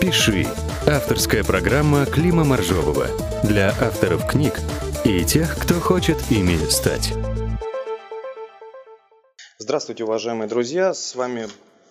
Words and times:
«Пиши»— 0.00 0.46
авторская 0.86 1.44
программа 1.44 2.06
Клима 2.06 2.42
Моржового 2.42 3.06
для 3.44 3.68
авторов 3.68 4.26
книг 4.26 4.54
и 5.04 5.22
тех, 5.24 5.58
кто 5.58 5.74
хочет 5.74 6.16
ими 6.30 6.56
стать. 6.70 7.12
Здравствуйте, 9.58 10.04
уважаемые 10.04 10.48
друзья! 10.48 10.94
С 10.94 11.14
вами 11.14 11.48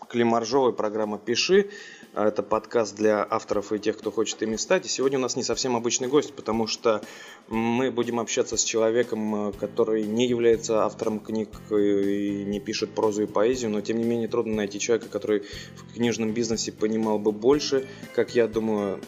Клим 0.09 0.29
Моржовый, 0.29 0.73
программа 0.73 1.19
«Пиши». 1.19 1.69
Это 2.15 2.41
подкаст 2.41 2.95
для 2.95 3.25
авторов 3.29 3.71
и 3.71 3.79
тех, 3.79 3.97
кто 3.97 4.11
хочет 4.11 4.41
ими 4.41 4.55
стать. 4.55 4.85
И 4.85 4.89
сегодня 4.89 5.19
у 5.19 5.21
нас 5.21 5.35
не 5.35 5.43
совсем 5.43 5.75
обычный 5.75 6.07
гость, 6.07 6.33
потому 6.33 6.65
что 6.65 7.01
мы 7.47 7.91
будем 7.91 8.19
общаться 8.19 8.57
с 8.57 8.63
человеком, 8.63 9.53
который 9.53 10.03
не 10.03 10.27
является 10.27 10.83
автором 10.85 11.19
книг 11.19 11.49
и 11.69 12.43
не 12.45 12.59
пишет 12.59 12.89
прозу 12.95 13.23
и 13.23 13.27
поэзию, 13.27 13.69
но 13.69 13.81
тем 13.81 13.99
не 13.99 14.03
менее 14.03 14.27
трудно 14.27 14.55
найти 14.55 14.79
человека, 14.79 15.07
который 15.09 15.43
в 15.75 15.93
книжном 15.93 16.33
бизнесе 16.33 16.71
понимал 16.71 17.19
бы 17.19 17.31
больше. 17.31 17.87
Как 18.15 18.33
я 18.33 18.47
думаю, 18.47 18.99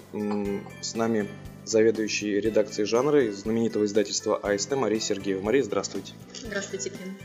с 0.82 0.96
нами 0.96 1.28
заведующий 1.66 2.40
редакцией 2.40 2.86
жанра 2.86 3.32
знаменитого 3.32 3.86
издательства 3.86 4.38
АСТ 4.38 4.72
Мария 4.76 5.00
Сергеева. 5.00 5.42
Мария, 5.42 5.64
здравствуйте. 5.64 6.14
Здравствуйте, 6.34 6.92
Клим. 6.92 7.18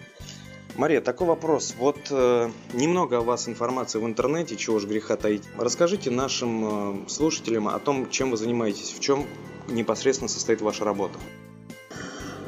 Мария, 0.76 1.00
такой 1.00 1.26
вопрос. 1.26 1.74
Вот 1.78 1.96
э, 2.10 2.50
немного 2.74 3.18
о 3.18 3.20
вас 3.22 3.48
информации 3.48 3.98
в 3.98 4.04
интернете, 4.04 4.56
чего 4.56 4.78
ж 4.78 4.86
греха 4.86 5.16
таить. 5.16 5.42
Расскажите 5.56 6.10
нашим 6.10 7.04
э, 7.06 7.08
слушателям 7.08 7.68
о 7.68 7.78
том, 7.78 8.10
чем 8.10 8.30
вы 8.30 8.36
занимаетесь, 8.36 8.92
в 8.92 9.00
чем 9.00 9.26
непосредственно 9.68 10.28
состоит 10.28 10.60
ваша 10.60 10.84
работа. 10.84 11.18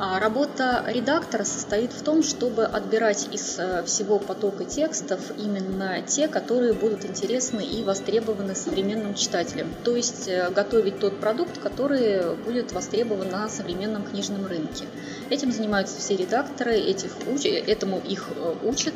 А, 0.01 0.20
работа 0.20 0.84
редактора 0.87 1.43
состоит 1.43 1.93
в 1.93 2.02
том, 2.02 2.23
чтобы 2.23 2.65
отбирать 2.65 3.29
из 3.33 3.59
э, 3.59 3.83
всего 3.84 4.21
потока 4.21 4.65
текстов 4.65 5.19
именно 5.37 6.02
те, 6.02 6.29
которые 6.29 6.73
будут 6.73 7.05
интересны 7.05 7.62
и 7.62 7.83
востребованы 7.83 8.55
современным 8.55 9.15
читателям. 9.16 9.74
То 9.83 9.97
есть 9.97 10.29
э, 10.29 10.51
готовить 10.51 11.01
тот 11.01 11.19
продукт, 11.19 11.59
который 11.59 12.37
будет 12.37 12.71
востребован 12.71 13.29
на 13.30 13.49
современном 13.49 14.05
книжном 14.05 14.46
рынке. 14.46 14.85
Этим 15.30 15.51
занимаются 15.51 15.99
все 15.99 16.15
редакторы, 16.15 16.77
этих, 16.77 17.10
этому 17.66 17.99
их 17.99 18.29
э, 18.37 18.55
учат. 18.62 18.95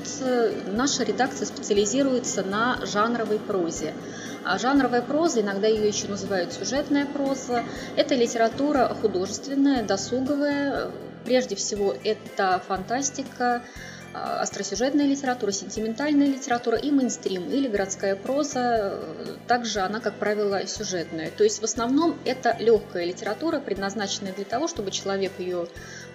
Наша 0.67 1.03
редакция 1.03 1.47
специализируется 1.47 2.45
на 2.45 2.79
жанровой 2.87 3.41
прозе. 3.41 3.93
А 4.45 4.59
жанровая 4.59 5.03
проза, 5.03 5.41
иногда 5.41 5.67
ее 5.69 5.87
еще 5.87 6.09
называют 6.09 6.53
сюжетная 6.53 7.07
проза, 7.07 7.65
это 7.97 8.15
литература 8.15 8.95
художественная, 9.01 9.83
досуговая. 9.83 10.91
Прежде 11.25 11.55
всего, 11.55 11.95
это 12.03 12.61
фантастика, 12.67 13.63
а, 14.15 14.41
остросюжетная 14.43 15.07
литература, 15.07 15.53
сентиментальная 15.53 16.27
литература 16.27 16.77
и 16.77 16.91
мейнстрим 16.91 17.49
или 17.49 17.69
городская 17.69 18.15
проза. 18.17 18.99
Также 19.47 19.81
она, 19.81 20.01
как 20.01 20.19
правило, 20.19 20.67
сюжетная. 20.67 21.31
То 21.31 21.45
есть 21.45 21.61
в 21.61 21.65
основном 21.65 22.19
это 22.25 22.57
легкая 22.59 23.05
литература, 23.05 23.61
предназначенная 23.61 24.33
для 24.33 24.45
того, 24.45 24.69
чтобы 24.69 24.91
человек 24.91 25.33
ее 25.39 25.67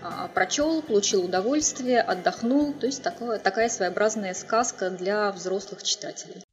а, 0.04 0.28
прочел, 0.28 0.82
получил 0.82 1.26
удовольствие, 1.26 2.02
отдохнул. 2.02 2.74
То 2.74 2.86
есть 2.86 3.02
такое, 3.02 3.40
такая 3.40 3.70
своеобразная 3.70 4.34
сказка 4.34 4.90
для 4.90 5.32
взрослых 5.32 5.82
читателей. 5.82 6.47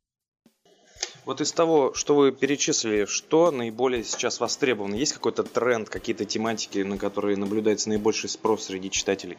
Вот 1.25 1.41
из 1.41 1.53
того, 1.53 1.95
что 1.95 2.15
вы 2.15 2.33
перечислили, 2.33 3.07
что 3.07 3.51
наиболее 3.51 4.05
сейчас 4.05 4.41
востребовано? 4.41 4.95
Есть 4.95 5.15
какой-то 5.15 5.43
тренд, 5.43 5.89
какие-то 5.89 6.27
тематики, 6.27 6.79
на 6.79 6.99
которые 6.99 7.39
наблюдается 7.39 7.89
наибольший 7.89 8.29
спрос 8.29 8.65
среди 8.65 8.91
читателей? 8.91 9.39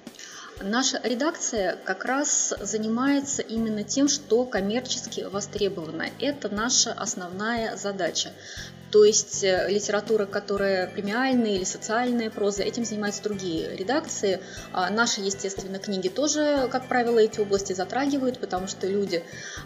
Наша 0.61 0.99
редакция 1.03 1.75
как 1.83 2.05
раз 2.05 2.53
занимается 2.59 3.43
именно 3.43 3.83
тем, 3.83 4.07
что 4.07 4.45
коммерчески 4.45 5.21
востребовано. 5.21 6.09
Это 6.19 6.49
наша 6.49 6.91
основная 6.91 7.75
задача. 7.75 8.31
То 8.95 9.03
есть 9.03 9.43
э, 9.43 9.67
литература, 9.67 10.25
которая 10.25 10.87
премиальная 10.87 11.55
или 11.55 11.65
социальная 11.65 12.29
проза, 12.29 12.63
этим 12.63 12.85
занимаются 12.85 13.21
другие 13.23 13.75
редакции. 13.75 14.39
А 14.71 14.89
наши, 14.89 15.19
естественно, 15.19 15.79
книги 15.79 16.07
тоже, 16.07 16.69
как 16.71 16.87
правило, 16.87 17.19
эти 17.19 17.41
области 17.41 17.73
затрагивают, 17.73 18.39
потому 18.39 18.67
что 18.67 18.87
люди 18.87 19.21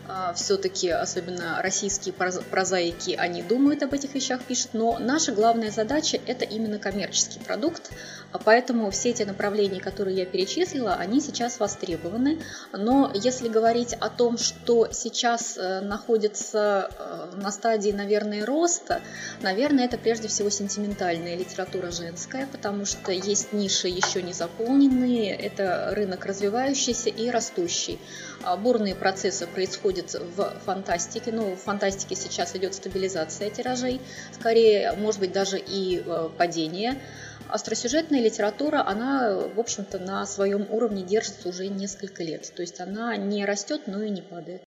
а, 0.08 0.34
все-таки, 0.34 0.90
особенно 0.90 1.62
российские 1.62 2.16
прозаики, 2.16 3.12
они 3.12 3.44
думают 3.44 3.84
об 3.84 3.94
этих 3.94 4.16
вещах, 4.16 4.42
пишут. 4.42 4.72
Но 4.74 4.98
наша 4.98 5.32
главная 5.32 5.70
задача– 5.70 6.20
это 6.26 6.44
именно 6.44 6.80
коммерческий 6.80 7.40
продукт, 7.40 7.92
а 8.32 8.40
поэтому 8.40 8.90
все 8.90 9.10
эти 9.10 9.22
направления, 9.22 9.80
которые 9.80 10.18
я 10.18 10.26
перечислила, 10.26 10.96
они 10.96 11.22
сейчас 11.22 11.60
востребованы. 11.60 12.40
Но 12.74 13.12
если 13.14 13.48
говорить 13.48 13.94
о 13.94 14.10
том, 14.10 14.40
что 14.40 14.88
сейчас 14.92 15.56
э, 15.56 15.82
находится 15.82 16.90
э, 16.98 17.36
на 17.36 17.52
стадии, 17.52 17.92
наверное, 17.92 18.44
роста, 18.44 19.04
Наверное, 19.42 19.86
это 19.86 19.98
прежде 19.98 20.28
всего 20.28 20.50
сентиментальная 20.50 21.36
литература 21.36 21.92
женская, 21.92 22.48
потому 22.48 22.86
что 22.86 23.12
есть 23.12 23.54
ниши 23.54 23.88
еще 23.88 24.22
не 24.22 24.34
заполненные, 24.34 25.36
это 25.36 25.94
рынок 25.96 26.26
развивающийся 26.26 27.10
и 27.10 27.30
растущий. 27.30 28.00
А 28.44 28.56
бурные 28.58 28.96
процессы 28.96 29.48
происходят 29.48 30.14
в 30.14 30.60
фантастике, 30.66 31.32
ну, 31.32 31.56
в 31.56 31.60
фантастике 31.60 32.16
сейчас 32.16 32.56
идет 32.56 32.74
стабилизация 32.74 33.50
тиражей, 33.50 34.02
скорее, 34.34 34.94
может 34.94 35.20
быть, 35.20 35.32
даже 35.32 35.60
и 35.60 36.04
э, 36.06 36.30
падение. 36.38 37.02
Остросюжетная 37.50 38.22
литература, 38.22 38.84
она, 38.86 39.36
в 39.36 39.60
общем-то, 39.60 39.98
на 40.00 40.26
своем 40.26 40.68
уровне 40.70 41.04
держится 41.04 41.50
уже 41.50 41.68
несколько 41.68 42.24
лет. 42.24 42.54
То 42.56 42.62
есть 42.62 42.80
она 42.80 43.16
не 43.18 43.44
растет, 43.46 43.84
но 43.88 44.04
и 44.04 44.10
не 44.10 44.22
падает. 44.22 44.64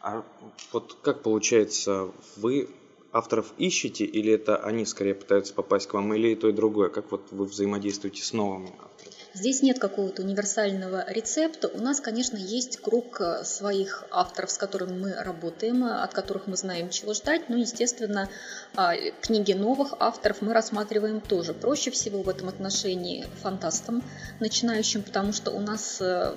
А 0.00 0.24
вот 0.72 0.94
как 1.02 1.22
получается, 1.22 2.10
вы 2.36 2.68
авторов 3.16 3.52
ищете, 3.58 4.04
или 4.04 4.32
это 4.32 4.56
они 4.56 4.84
скорее 4.84 5.14
пытаются 5.14 5.54
попасть 5.54 5.86
к 5.86 5.94
вам, 5.94 6.12
или 6.14 6.28
и 6.28 6.34
то, 6.36 6.48
и 6.48 6.52
другое? 6.52 6.90
Как 6.90 7.10
вот 7.10 7.28
вы 7.30 7.46
взаимодействуете 7.46 8.22
с 8.22 8.32
новыми 8.32 8.72
авторами? 8.78 9.16
Здесь 9.36 9.60
нет 9.60 9.78
какого-то 9.78 10.22
универсального 10.22 11.04
рецепта. 11.12 11.68
У 11.68 11.78
нас, 11.78 12.00
конечно, 12.00 12.38
есть 12.38 12.78
круг 12.78 13.20
э, 13.20 13.44
своих 13.44 14.04
авторов, 14.10 14.50
с 14.50 14.56
которыми 14.56 14.98
мы 14.98 15.12
работаем, 15.12 15.84
э, 15.84 16.02
от 16.02 16.14
которых 16.14 16.46
мы 16.46 16.56
знаем, 16.56 16.88
чего 16.88 17.12
ждать. 17.12 17.50
Но, 17.50 17.56
естественно, 17.56 18.30
а, 18.76 18.94
книги 19.20 19.52
новых 19.52 19.92
авторов 19.98 20.40
мы 20.40 20.54
рассматриваем 20.54 21.20
тоже. 21.20 21.52
Проще 21.52 21.90
всего 21.90 22.22
в 22.22 22.30
этом 22.30 22.48
отношении 22.48 23.26
фантастам 23.42 24.02
начинающим, 24.40 25.02
потому 25.02 25.34
что 25.34 25.50
у 25.50 25.60
нас 25.60 26.00
э, 26.00 26.34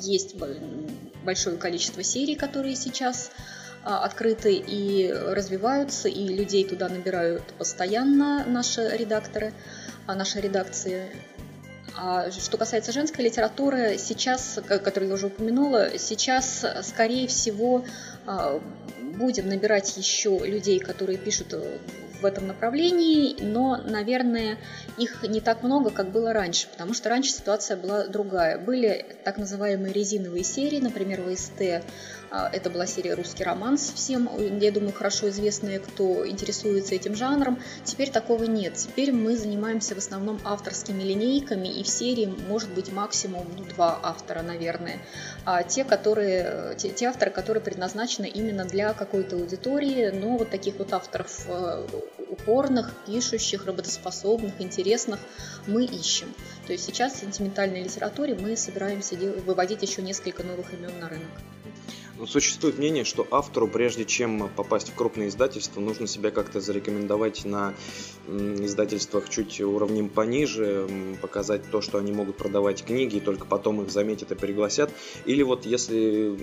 есть 0.00 0.34
большое 1.24 1.56
количество 1.56 2.02
серий, 2.02 2.34
которые 2.34 2.74
сейчас 2.74 3.30
открыты 3.84 4.54
и 4.54 5.10
развиваются, 5.12 6.08
и 6.08 6.28
людей 6.28 6.66
туда 6.66 6.88
набирают 6.88 7.42
постоянно 7.58 8.44
наши 8.46 8.88
редакторы, 8.96 9.52
а, 10.06 10.14
наши 10.14 10.40
редакции. 10.40 11.06
А 11.96 12.30
что 12.30 12.56
касается 12.56 12.92
женской 12.92 13.24
литературы, 13.24 13.96
сейчас, 13.98 14.58
которую 14.66 15.08
я 15.08 15.14
уже 15.14 15.26
упомянула, 15.26 15.98
сейчас, 15.98 16.64
скорее 16.82 17.26
всего, 17.26 17.84
а, 18.26 18.60
будем 18.98 19.48
набирать 19.48 19.96
еще 19.96 20.38
людей, 20.44 20.78
которые 20.78 21.18
пишут 21.18 21.54
в 22.20 22.24
этом 22.24 22.46
направлении, 22.46 23.36
но, 23.40 23.76
наверное, 23.76 24.58
их 24.98 25.22
не 25.22 25.40
так 25.40 25.62
много, 25.62 25.90
как 25.90 26.10
было 26.10 26.32
раньше, 26.32 26.68
потому 26.68 26.94
что 26.94 27.08
раньше 27.08 27.32
ситуация 27.32 27.76
была 27.76 28.06
другая. 28.06 28.58
Были 28.58 29.16
так 29.24 29.38
называемые 29.38 29.92
резиновые 29.92 30.44
серии, 30.44 30.80
например, 30.80 31.22
ВСТ, 31.22 31.60
а, 31.60 31.82
это 32.30 32.70
была 32.70 32.86
серия 32.86 33.14
«Русский 33.14 33.44
романс» 33.44 33.92
всем, 33.94 34.30
я 34.58 34.70
думаю, 34.70 34.92
хорошо 34.92 35.28
известная, 35.30 35.80
кто 35.80 36.26
интересуется 36.26 36.94
этим 36.94 37.14
жанром. 37.14 37.58
Теперь 37.84 38.10
такого 38.10 38.44
нет. 38.44 38.74
Теперь 38.74 39.12
мы 39.12 39.36
занимаемся 39.36 39.94
в 39.94 39.98
основном 39.98 40.40
авторскими 40.44 41.02
линейками, 41.02 41.68
и 41.68 41.82
в 41.82 41.88
серии 41.88 42.26
может 42.48 42.70
быть 42.70 42.92
максимум 42.92 43.46
ну, 43.56 43.64
два 43.64 43.98
автора, 44.02 44.42
наверное. 44.42 45.00
А 45.44 45.62
те, 45.62 45.84
которые, 45.84 46.74
те, 46.76 46.90
те 46.90 47.06
авторы, 47.06 47.30
которые 47.30 47.62
предназначены 47.62 48.26
именно 48.26 48.64
для 48.64 48.92
какой-то 48.92 49.36
аудитории, 49.36 50.10
но 50.10 50.36
вот 50.36 50.50
таких 50.50 50.76
вот 50.76 50.92
авторов 50.92 51.46
э, 51.48 51.86
упорных, 52.28 52.94
пишущих, 53.06 53.66
работоспособных, 53.66 54.60
интересных 54.60 55.18
мы 55.66 55.84
ищем. 55.84 56.32
То 56.66 56.72
есть 56.72 56.84
сейчас 56.84 57.14
в 57.14 57.20
сентиментальной 57.20 57.82
литературе 57.82 58.34
мы 58.34 58.56
собираемся 58.56 59.16
выводить 59.16 59.82
еще 59.82 60.02
несколько 60.02 60.44
новых 60.44 60.72
имен 60.72 60.92
на 61.00 61.08
рынок. 61.08 61.30
Существует 62.26 62.78
мнение, 62.78 63.04
что 63.04 63.26
автору, 63.30 63.66
прежде 63.66 64.04
чем 64.04 64.48
попасть 64.56 64.90
в 64.90 64.94
крупное 64.94 65.28
издательство, 65.28 65.80
нужно 65.80 66.06
себя 66.06 66.30
как-то 66.30 66.60
зарекомендовать 66.60 67.44
на 67.44 67.74
издательствах 68.64 69.28
чуть 69.28 69.60
уровнем 69.60 70.08
пониже, 70.08 70.88
показать 71.20 71.62
то, 71.70 71.80
что 71.80 71.98
они 71.98 72.12
могут 72.12 72.36
продавать 72.36 72.84
книги, 72.84 73.16
и 73.16 73.20
только 73.20 73.46
потом 73.46 73.82
их 73.82 73.90
заметят 73.90 74.32
и 74.32 74.34
пригласят. 74.34 74.90
Или 75.24 75.42
вот 75.42 75.66
если 75.66 76.36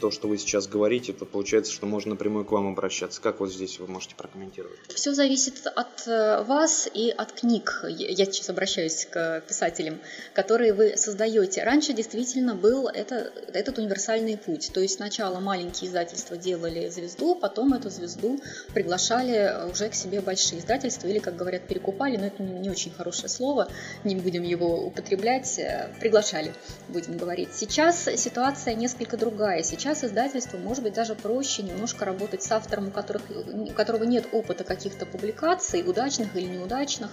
то, 0.00 0.10
что 0.10 0.28
вы 0.28 0.38
сейчас 0.38 0.66
говорите, 0.66 1.12
то 1.12 1.24
получается, 1.24 1.72
что 1.72 1.86
можно 1.86 2.10
напрямую 2.10 2.44
к 2.44 2.52
вам 2.52 2.68
обращаться. 2.68 3.20
Как 3.20 3.40
вот 3.40 3.52
здесь 3.52 3.78
вы 3.78 3.86
можете 3.86 4.14
прокомментировать? 4.14 4.78
Все 4.94 5.12
зависит 5.12 5.66
от 5.66 6.06
э, 6.06 6.42
вас 6.44 6.88
и 6.92 7.10
от 7.10 7.32
книг. 7.32 7.84
Я 7.88 8.24
сейчас 8.24 8.48
обращаюсь 8.50 9.06
к 9.10 9.42
писателям, 9.46 9.98
которые 10.34 10.72
вы 10.72 10.96
создаете. 10.96 11.62
Раньше 11.64 11.92
действительно 11.92 12.54
был 12.54 12.88
это, 12.88 13.32
этот 13.52 13.78
универсальный 13.78 14.36
путь. 14.36 14.70
То 14.72 14.80
есть 14.80 14.96
сначала 14.96 15.40
маленькие 15.40 15.88
издательства 15.88 16.36
делали 16.36 16.88
звезду, 16.88 17.34
потом 17.34 17.74
эту 17.74 17.90
звезду 17.90 18.40
приглашали 18.74 19.70
уже 19.70 19.88
к 19.88 19.94
себе 19.94 20.20
большие 20.20 20.60
издательства 20.60 21.08
или, 21.08 21.18
как 21.30 21.38
говорят, 21.38 21.62
перекупали, 21.62 22.16
но 22.16 22.26
это 22.26 22.42
не 22.42 22.68
очень 22.70 22.90
хорошее 22.90 23.28
слово, 23.28 23.68
не 24.04 24.16
будем 24.16 24.42
его 24.42 24.84
употреблять, 24.84 25.58
э, 25.58 25.88
приглашали, 26.00 26.52
будем 26.88 27.16
говорить. 27.16 27.54
Сейчас 27.54 28.04
ситуация 28.16 28.74
несколько 28.74 29.16
другая. 29.16 29.62
Сейчас 29.62 30.02
издательству 30.02 30.58
может 30.58 30.82
быть 30.82 30.94
даже 30.94 31.14
проще 31.14 31.62
немножко 31.62 32.04
работать 32.04 32.42
с 32.42 32.50
автором, 32.50 32.88
у, 32.88 32.90
которых, 32.90 33.22
у 33.30 33.72
которого 33.72 34.04
нет 34.04 34.26
опыта 34.32 34.64
каких-то 34.64 35.06
публикаций, 35.06 35.88
удачных 35.88 36.34
или 36.36 36.46
неудачных, 36.46 37.10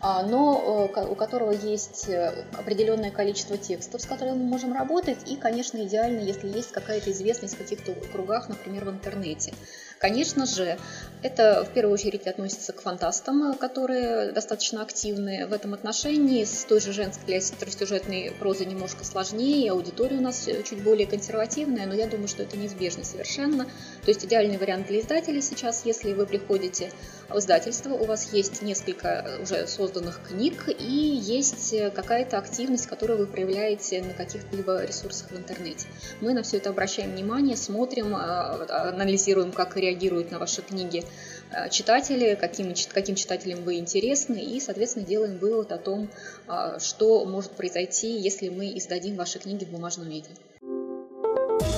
а, 0.00 0.22
но 0.22 0.90
э, 0.94 1.06
у 1.06 1.14
которого 1.14 1.52
есть 1.52 2.08
э, 2.08 2.44
определенное 2.52 3.10
количество 3.10 3.56
текстов, 3.56 4.02
с 4.02 4.06
которыми 4.06 4.36
мы 4.36 4.44
можем 4.44 4.74
работать, 4.74 5.18
и, 5.30 5.36
конечно, 5.36 5.78
идеально, 5.78 6.20
если 6.20 6.48
есть 6.48 6.72
какая-то 6.72 7.10
известность 7.10 7.54
в 7.54 7.58
каких-то 7.58 7.94
кругах, 8.12 8.50
например, 8.50 8.84
в 8.84 8.90
интернете. 8.90 9.54
Конечно 10.04 10.44
же, 10.44 10.76
это 11.22 11.64
в 11.64 11.72
первую 11.72 11.94
очередь 11.94 12.26
относится 12.26 12.74
к 12.74 12.82
фантастам, 12.82 13.56
которые 13.56 14.32
достаточно 14.32 14.82
активны 14.82 15.46
в 15.46 15.52
этом 15.54 15.72
отношении. 15.72 16.44
С 16.44 16.66
той 16.66 16.78
же 16.82 16.92
женской 16.92 17.24
для 17.24 17.40
второсюжетной 17.40 18.30
прозы 18.38 18.66
немножко 18.66 19.02
сложнее, 19.02 19.70
аудитория 19.70 20.18
у 20.18 20.20
нас 20.20 20.46
чуть 20.68 20.82
более 20.82 21.06
консервативная, 21.06 21.86
но 21.86 21.94
я 21.94 22.06
думаю, 22.06 22.28
что 22.28 22.42
это 22.42 22.58
неизбежно 22.58 23.02
совершенно. 23.02 23.64
То 23.64 24.08
есть 24.08 24.26
идеальный 24.26 24.58
вариант 24.58 24.88
для 24.88 25.00
издателей 25.00 25.40
сейчас, 25.40 25.86
если 25.86 26.12
вы 26.12 26.26
приходите 26.26 26.92
в 27.28 27.38
издательство, 27.38 27.94
у 27.94 28.04
вас 28.04 28.32
есть 28.32 28.62
несколько 28.62 29.38
уже 29.42 29.66
созданных 29.66 30.20
книг 30.28 30.68
и 30.68 30.84
есть 31.22 31.74
какая-то 31.94 32.38
активность, 32.38 32.86
которую 32.86 33.18
вы 33.18 33.26
проявляете 33.26 34.02
на 34.02 34.14
каких-либо 34.14 34.84
ресурсах 34.84 35.30
в 35.30 35.36
интернете. 35.36 35.86
Мы 36.20 36.34
на 36.34 36.42
все 36.42 36.58
это 36.58 36.70
обращаем 36.70 37.12
внимание, 37.12 37.56
смотрим, 37.56 38.14
а, 38.14 38.90
анализируем, 38.90 39.52
как 39.52 39.76
реагируют 39.76 40.30
на 40.30 40.38
ваши 40.38 40.62
книги 40.62 41.04
э, 41.50 41.68
читатели, 41.70 42.36
каким, 42.40 42.74
каким 42.92 43.14
читателям 43.14 43.62
вы 43.64 43.76
интересны, 43.76 44.38
и, 44.38 44.60
соответственно, 44.60 45.04
делаем 45.06 45.38
вывод 45.38 45.72
о 45.72 45.78
том, 45.78 46.10
э, 46.48 46.78
что 46.80 47.24
может 47.24 47.52
произойти, 47.52 48.18
если 48.18 48.48
мы 48.48 48.76
издадим 48.76 49.16
ваши 49.16 49.38
книги 49.38 49.64
в 49.64 49.70
бумажном 49.70 50.08
виде. 50.08 50.30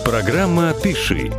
Программа 0.04 0.74
«Пиши» 0.82 1.30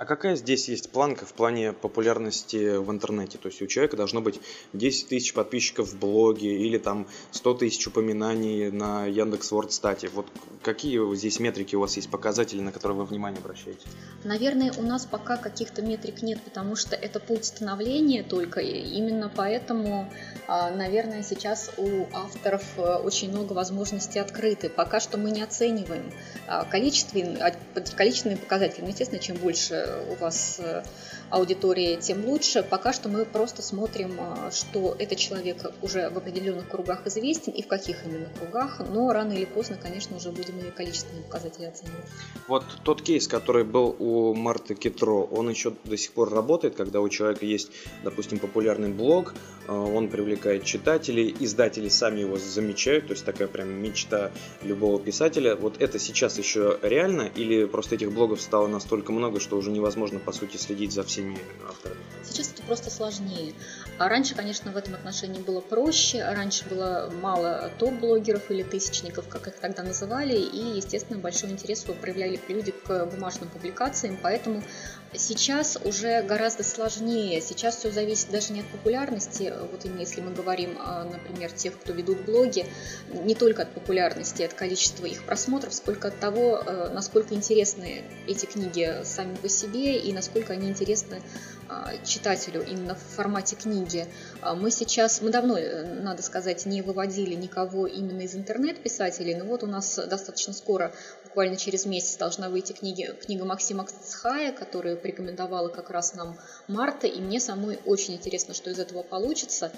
А 0.00 0.06
какая 0.06 0.34
здесь 0.34 0.66
есть 0.70 0.88
планка 0.88 1.26
в 1.26 1.34
плане 1.34 1.74
популярности 1.74 2.78
в 2.78 2.90
интернете? 2.90 3.36
То 3.36 3.48
есть 3.48 3.60
у 3.60 3.66
человека 3.66 3.98
должно 3.98 4.22
быть 4.22 4.40
10 4.72 5.08
тысяч 5.08 5.34
подписчиков 5.34 5.90
в 5.90 5.98
блоге 5.98 6.56
или 6.56 6.78
там 6.78 7.06
100 7.32 7.54
тысяч 7.54 7.86
упоминаний 7.86 8.70
на 8.70 9.04
Яндекс.Вордстате. 9.04 10.08
Вот 10.08 10.26
какие 10.62 11.14
здесь 11.14 11.38
метрики 11.38 11.76
у 11.76 11.80
вас 11.80 11.96
есть, 11.96 12.10
показатели, 12.10 12.62
на 12.62 12.72
которые 12.72 12.96
вы 12.96 13.04
внимание 13.04 13.40
обращаете? 13.40 13.86
Наверное, 14.24 14.72
у 14.78 14.80
нас 14.80 15.04
пока 15.04 15.36
каких-то 15.36 15.82
метрик 15.82 16.22
нет, 16.22 16.40
потому 16.44 16.76
что 16.76 16.96
это 16.96 17.20
путь 17.20 17.44
становления 17.44 18.22
только. 18.22 18.60
И 18.60 18.96
именно 18.96 19.30
поэтому, 19.34 20.10
а, 20.48 20.70
наверное, 20.70 21.22
сейчас 21.22 21.72
у 21.76 22.06
авторов 22.14 22.64
э, 22.78 22.94
очень 23.04 23.28
много 23.28 23.52
возможностей 23.52 24.18
открыты. 24.18 24.70
Пока 24.70 24.98
что 24.98 25.18
мы 25.18 25.30
не 25.30 25.42
оцениваем 25.42 26.10
а, 26.46 26.64
количественные, 26.64 27.36
а, 27.36 27.80
количественные 27.82 28.38
показатели. 28.38 28.80
Ну, 28.80 28.88
естественно, 28.88 29.20
чем 29.20 29.36
больше 29.36 29.89
у 30.10 30.14
вас 30.14 30.60
э, 30.60 30.82
аудитории, 31.30 31.96
тем 31.96 32.24
лучше. 32.24 32.62
Пока 32.62 32.92
что 32.92 33.08
мы 33.08 33.24
просто 33.24 33.62
смотрим, 33.62 34.16
э, 34.18 34.50
что 34.50 34.96
этот 34.98 35.18
человек 35.18 35.72
уже 35.82 36.10
в 36.10 36.18
определенных 36.18 36.68
кругах 36.68 37.06
известен 37.06 37.52
и 37.52 37.62
в 37.62 37.68
каких 37.68 38.04
именно 38.04 38.28
кругах, 38.38 38.80
но 38.80 39.12
рано 39.12 39.32
или 39.32 39.44
поздно, 39.44 39.78
конечно, 39.80 40.16
уже 40.16 40.30
будем 40.30 40.58
и 40.58 40.70
количественные 40.70 41.24
показатели 41.24 41.66
оценивать. 41.66 42.06
Вот 42.48 42.64
тот 42.82 43.02
кейс, 43.02 43.28
который 43.28 43.64
был 43.64 43.94
у 43.98 44.34
Марты 44.34 44.74
Китро, 44.74 45.22
он 45.24 45.48
еще 45.48 45.72
до 45.84 45.96
сих 45.96 46.12
пор 46.12 46.32
работает, 46.32 46.74
когда 46.74 47.00
у 47.00 47.08
человека 47.08 47.46
есть, 47.46 47.70
допустим, 48.02 48.38
популярный 48.38 48.88
блог, 48.88 49.34
э, 49.68 49.72
он 49.72 50.08
привлекает 50.08 50.64
читателей, 50.64 51.34
издатели 51.38 51.88
сами 51.88 52.20
его 52.20 52.36
замечают, 52.36 53.06
то 53.06 53.12
есть 53.12 53.24
такая 53.24 53.48
прям 53.48 53.70
мечта 53.70 54.32
любого 54.62 55.00
писателя. 55.00 55.54
Вот 55.54 55.80
это 55.80 55.98
сейчас 55.98 56.38
еще 56.38 56.78
реально 56.82 57.30
или 57.34 57.64
просто 57.66 57.94
этих 57.94 58.12
блогов 58.12 58.40
стало 58.40 58.66
настолько 58.66 59.12
много, 59.12 59.40
что 59.40 59.56
уже 59.56 59.70
невозможно, 59.70 60.18
по 60.18 60.32
сути, 60.32 60.56
следить 60.56 60.92
за 60.92 61.04
всеми 61.04 61.19
авторами? 61.66 62.00
Сейчас 62.22 62.52
это 62.52 62.62
просто 62.62 62.90
сложнее. 62.90 63.54
А 63.98 64.08
раньше, 64.08 64.34
конечно, 64.34 64.70
в 64.72 64.76
этом 64.76 64.94
отношении 64.94 65.40
было 65.40 65.60
проще. 65.60 66.22
Раньше 66.24 66.68
было 66.68 67.12
мало 67.20 67.70
топ-блогеров 67.78 68.50
или 68.50 68.62
тысячников, 68.62 69.28
как 69.28 69.48
их 69.48 69.54
тогда 69.54 69.82
называли, 69.82 70.34
и, 70.36 70.76
естественно, 70.76 71.18
большой 71.18 71.50
интерес 71.50 71.84
проявляли 72.00 72.40
люди 72.48 72.72
к 72.72 73.06
бумажным 73.06 73.48
публикациям, 73.48 74.18
поэтому 74.22 74.62
Сейчас 75.12 75.76
уже 75.84 76.22
гораздо 76.22 76.62
сложнее. 76.62 77.40
Сейчас 77.40 77.76
все 77.76 77.90
зависит 77.90 78.30
даже 78.30 78.52
не 78.52 78.60
от 78.60 78.68
популярности. 78.68 79.52
Вот 79.72 79.84
именно 79.84 80.00
если 80.00 80.20
мы 80.20 80.32
говорим, 80.32 80.76
а, 80.78 81.04
например, 81.04 81.50
тех, 81.50 81.78
кто 81.80 81.92
ведут 81.92 82.20
блоги, 82.20 82.64
не 83.08 83.34
только 83.34 83.62
от 83.62 83.72
популярности, 83.72 84.42
от 84.42 84.54
количества 84.54 85.06
их 85.06 85.24
просмотров, 85.24 85.74
сколько 85.74 86.08
от 86.08 86.20
того, 86.20 86.58
э, 86.64 86.90
насколько 86.92 87.34
интересны 87.34 88.04
эти 88.28 88.46
книги 88.46 89.02
сами 89.04 89.34
по 89.34 89.48
себе 89.48 89.98
и 89.98 90.12
насколько 90.12 90.52
они 90.52 90.68
интересны 90.68 91.22
а, 91.68 91.96
читателю 92.04 92.64
именно 92.64 92.96
в 92.96 93.00
формате 93.00 93.54
книги. 93.54 94.06
А, 94.40 94.56
мы 94.56 94.72
сейчас, 94.72 95.20
мы 95.22 95.30
давно, 95.30 95.56
э, 95.56 95.84
надо 96.02 96.20
сказать, 96.20 96.66
не 96.66 96.82
выводили 96.82 97.36
никого 97.36 97.86
именно 97.86 98.22
из 98.22 98.34
интернет-писателей, 98.34 99.36
но 99.36 99.44
вот 99.44 99.62
у 99.62 99.66
нас 99.66 99.94
достаточно 99.94 100.52
скоро, 100.52 100.92
буквально 101.30 101.56
через 101.56 101.86
месяц, 101.86 102.16
должна 102.16 102.48
выйти 102.48 102.72
книги, 102.72 103.08
книга 103.24 103.44
Максима 103.44 103.86
Цхая, 103.86 104.50
которую 104.52 104.96
порекомендовала 104.96 105.68
как 105.68 105.88
раз 105.90 106.14
нам 106.14 106.36
Марта, 106.66 107.06
и 107.06 107.20
мне 107.20 107.38
самой 107.38 107.78
очень 107.86 108.14
интересно, 108.14 108.52
что 108.52 108.68
из 108.70 108.80
этого 108.80 109.04
получится. 109.04 109.70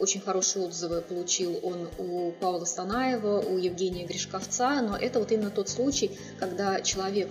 Очень 0.00 0.20
хорошие 0.20 0.64
отзывы 0.66 1.00
получил 1.00 1.60
он 1.62 1.88
у 1.98 2.32
Павла 2.32 2.64
Станаева, 2.64 3.38
у 3.38 3.58
Евгения 3.58 4.06
Гришковца, 4.06 4.82
но 4.82 4.96
это 4.96 5.20
вот 5.20 5.30
именно 5.30 5.50
тот 5.50 5.68
случай, 5.68 6.18
когда 6.40 6.80
человек, 6.80 7.30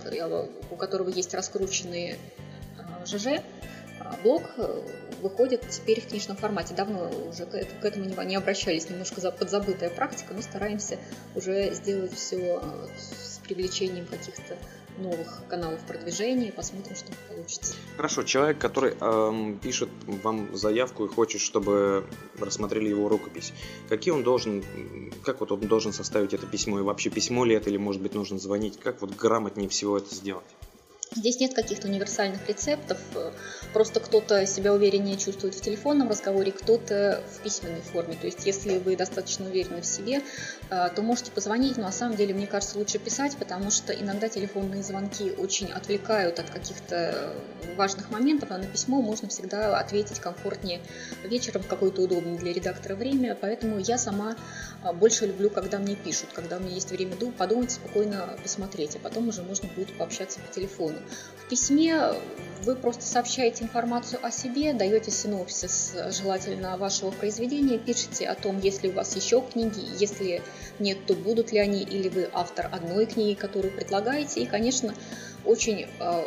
у 0.70 0.76
которого 0.76 1.10
есть 1.10 1.34
раскрученные 1.34 2.16
э, 2.78 3.06
ЖЖ, 3.06 3.42
а 4.00 4.16
блог 4.22 4.44
э, 4.56 4.82
выходит 5.20 5.68
теперь 5.68 6.00
в 6.00 6.08
книжном 6.08 6.38
формате. 6.38 6.72
Давно 6.74 7.10
уже 7.28 7.44
к 7.44 7.84
этому 7.84 8.06
не 8.22 8.36
обращались, 8.36 8.88
немножко 8.88 9.30
подзабытая 9.30 9.90
практика, 9.90 10.32
но 10.32 10.40
стараемся 10.40 10.96
уже 11.34 11.74
сделать 11.74 12.14
все 12.14 12.62
с 12.96 13.37
привлечением 13.48 14.06
каких-то 14.06 14.58
новых 14.98 15.42
каналов 15.48 15.80
продвижения, 15.80 16.52
посмотрим, 16.52 16.96
что 16.96 17.12
получится. 17.28 17.74
Хорошо, 17.96 18.22
человек, 18.24 18.58
который 18.58 18.94
эм, 19.00 19.58
пишет 19.58 19.88
вам 20.06 20.56
заявку 20.56 21.04
и 21.06 21.08
хочет, 21.08 21.40
чтобы 21.40 22.04
рассмотрели 22.38 22.88
его 22.88 23.08
рукопись, 23.08 23.52
какие 23.88 24.12
он 24.12 24.22
должен, 24.22 24.64
как 25.22 25.40
вот 25.40 25.52
он 25.52 25.60
должен 25.60 25.92
составить 25.92 26.34
это 26.34 26.46
письмо, 26.46 26.80
и 26.80 26.82
вообще 26.82 27.10
письмо 27.10 27.44
ли 27.44 27.54
это, 27.54 27.70
или 27.70 27.76
может 27.76 28.02
быть 28.02 28.14
нужно 28.14 28.38
звонить, 28.38 28.78
как 28.78 29.00
вот 29.00 29.14
грамотнее 29.14 29.68
всего 29.68 29.98
это 29.98 30.14
сделать? 30.14 30.46
Здесь 31.16 31.40
нет 31.40 31.54
каких-то 31.54 31.88
универсальных 31.88 32.46
рецептов, 32.48 32.98
просто 33.72 33.98
кто-то 33.98 34.46
себя 34.46 34.74
увереннее 34.74 35.16
чувствует 35.16 35.54
в 35.54 35.60
телефонном 35.60 36.08
разговоре, 36.08 36.52
кто-то 36.52 37.22
в 37.34 37.42
письменной 37.42 37.80
форме. 37.80 38.14
То 38.20 38.26
есть 38.26 38.44
если 38.44 38.78
вы 38.78 38.94
достаточно 38.94 39.46
уверены 39.46 39.80
в 39.80 39.86
себе, 39.86 40.22
э, 40.70 40.88
то 40.94 41.02
можете 41.02 41.30
позвонить, 41.30 41.78
но 41.78 41.84
на 41.84 41.92
самом 41.92 42.16
деле, 42.16 42.34
мне 42.34 42.46
кажется, 42.46 42.78
лучше 42.78 42.98
писать, 42.98 43.36
потому 43.38 43.70
что 43.70 43.92
иногда 43.92 44.28
телефонные 44.28 44.82
звонки 44.82 45.30
очень 45.30 45.72
отвлекают 45.72 46.38
от 46.38 46.50
каких-то 46.50 47.34
важных 47.76 48.10
моментов, 48.10 48.50
а 48.50 48.58
на 48.58 48.66
письмо 48.66 49.00
можно 49.00 49.28
всегда 49.28 49.78
ответить 49.78 50.20
комфортнее 50.20 50.80
вечером 51.24 51.62
в 51.62 51.68
какое-то 51.68 52.02
удобное 52.02 52.36
для 52.36 52.52
редактора 52.52 52.94
время, 52.94 53.36
поэтому 53.40 53.78
я 53.78 53.96
сама 53.96 54.36
э, 54.84 54.92
больше 54.92 55.26
люблю, 55.26 55.48
когда 55.48 55.78
мне 55.78 55.96
пишут, 55.96 56.28
когда 56.34 56.58
у 56.58 56.60
меня 56.60 56.74
есть 56.74 56.90
время 56.90 57.16
подумать, 57.16 57.70
спокойно 57.70 58.38
посмотреть, 58.42 58.96
а 58.96 58.98
потом 58.98 59.28
уже 59.28 59.42
можно 59.42 59.68
будет 59.74 59.96
пообщаться 59.96 60.38
по 60.40 60.52
телефону. 60.52 60.97
В 61.44 61.48
письме 61.48 62.12
вы 62.64 62.76
просто 62.76 63.04
сообщаете 63.04 63.64
информацию 63.64 64.20
о 64.22 64.30
себе, 64.30 64.72
даете 64.72 65.10
синопсис 65.10 65.94
желательно 66.10 66.76
вашего 66.76 67.10
произведения, 67.10 67.78
пишете 67.78 68.26
о 68.26 68.34
том, 68.34 68.60
есть 68.60 68.82
ли 68.82 68.90
у 68.90 68.92
вас 68.92 69.14
еще 69.16 69.40
книги, 69.40 69.80
если 69.98 70.42
нет, 70.78 70.98
то 71.06 71.14
будут 71.14 71.52
ли 71.52 71.58
они, 71.58 71.82
или 71.82 72.08
вы 72.08 72.28
автор 72.32 72.68
одной 72.70 73.06
книги, 73.06 73.34
которую 73.34 73.72
предлагаете. 73.72 74.42
И, 74.42 74.46
конечно, 74.46 74.94
очень 75.44 75.86
э, 76.00 76.24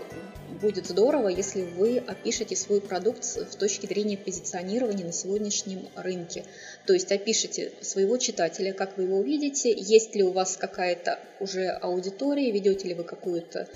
будет 0.62 0.88
здорово, 0.88 1.28
если 1.28 1.64
вы 1.64 1.98
опишете 1.98 2.56
свой 2.56 2.82
продукт 2.82 3.24
с 3.24 3.56
точки 3.56 3.86
зрения 3.86 4.18
позиционирования 4.18 5.06
на 5.06 5.12
сегодняшнем 5.12 5.88
рынке. 5.96 6.46
То 6.86 6.94
есть 6.94 7.12
опишите 7.12 7.72
своего 7.82 8.18
читателя, 8.18 8.74
как 8.74 8.98
вы 8.98 9.04
его 9.04 9.18
увидите, 9.18 9.74
есть 9.76 10.16
ли 10.16 10.24
у 10.24 10.32
вас 10.32 10.58
какая-то 10.58 11.20
уже 11.40 11.68
аудитория, 11.68 12.52
ведете 12.52 12.90
ли 12.90 12.94
вы 12.94 13.04
какую-то 13.04 13.68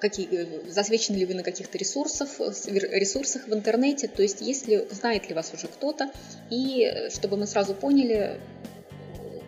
какие, 0.00 0.28
э, 0.30 0.70
засвечены 0.70 1.16
ли 1.16 1.26
вы 1.26 1.34
на 1.34 1.42
каких-то 1.42 1.78
ресурсах, 1.78 2.28
ресурсах 2.38 3.46
в 3.46 3.54
интернете, 3.54 4.08
то 4.08 4.22
есть 4.22 4.40
если 4.40 4.88
знает 4.90 5.28
ли 5.28 5.34
вас 5.34 5.52
уже 5.54 5.68
кто-то, 5.68 6.10
и 6.50 6.84
э, 6.84 7.10
чтобы 7.10 7.36
мы 7.36 7.46
сразу 7.46 7.74
поняли, 7.74 8.40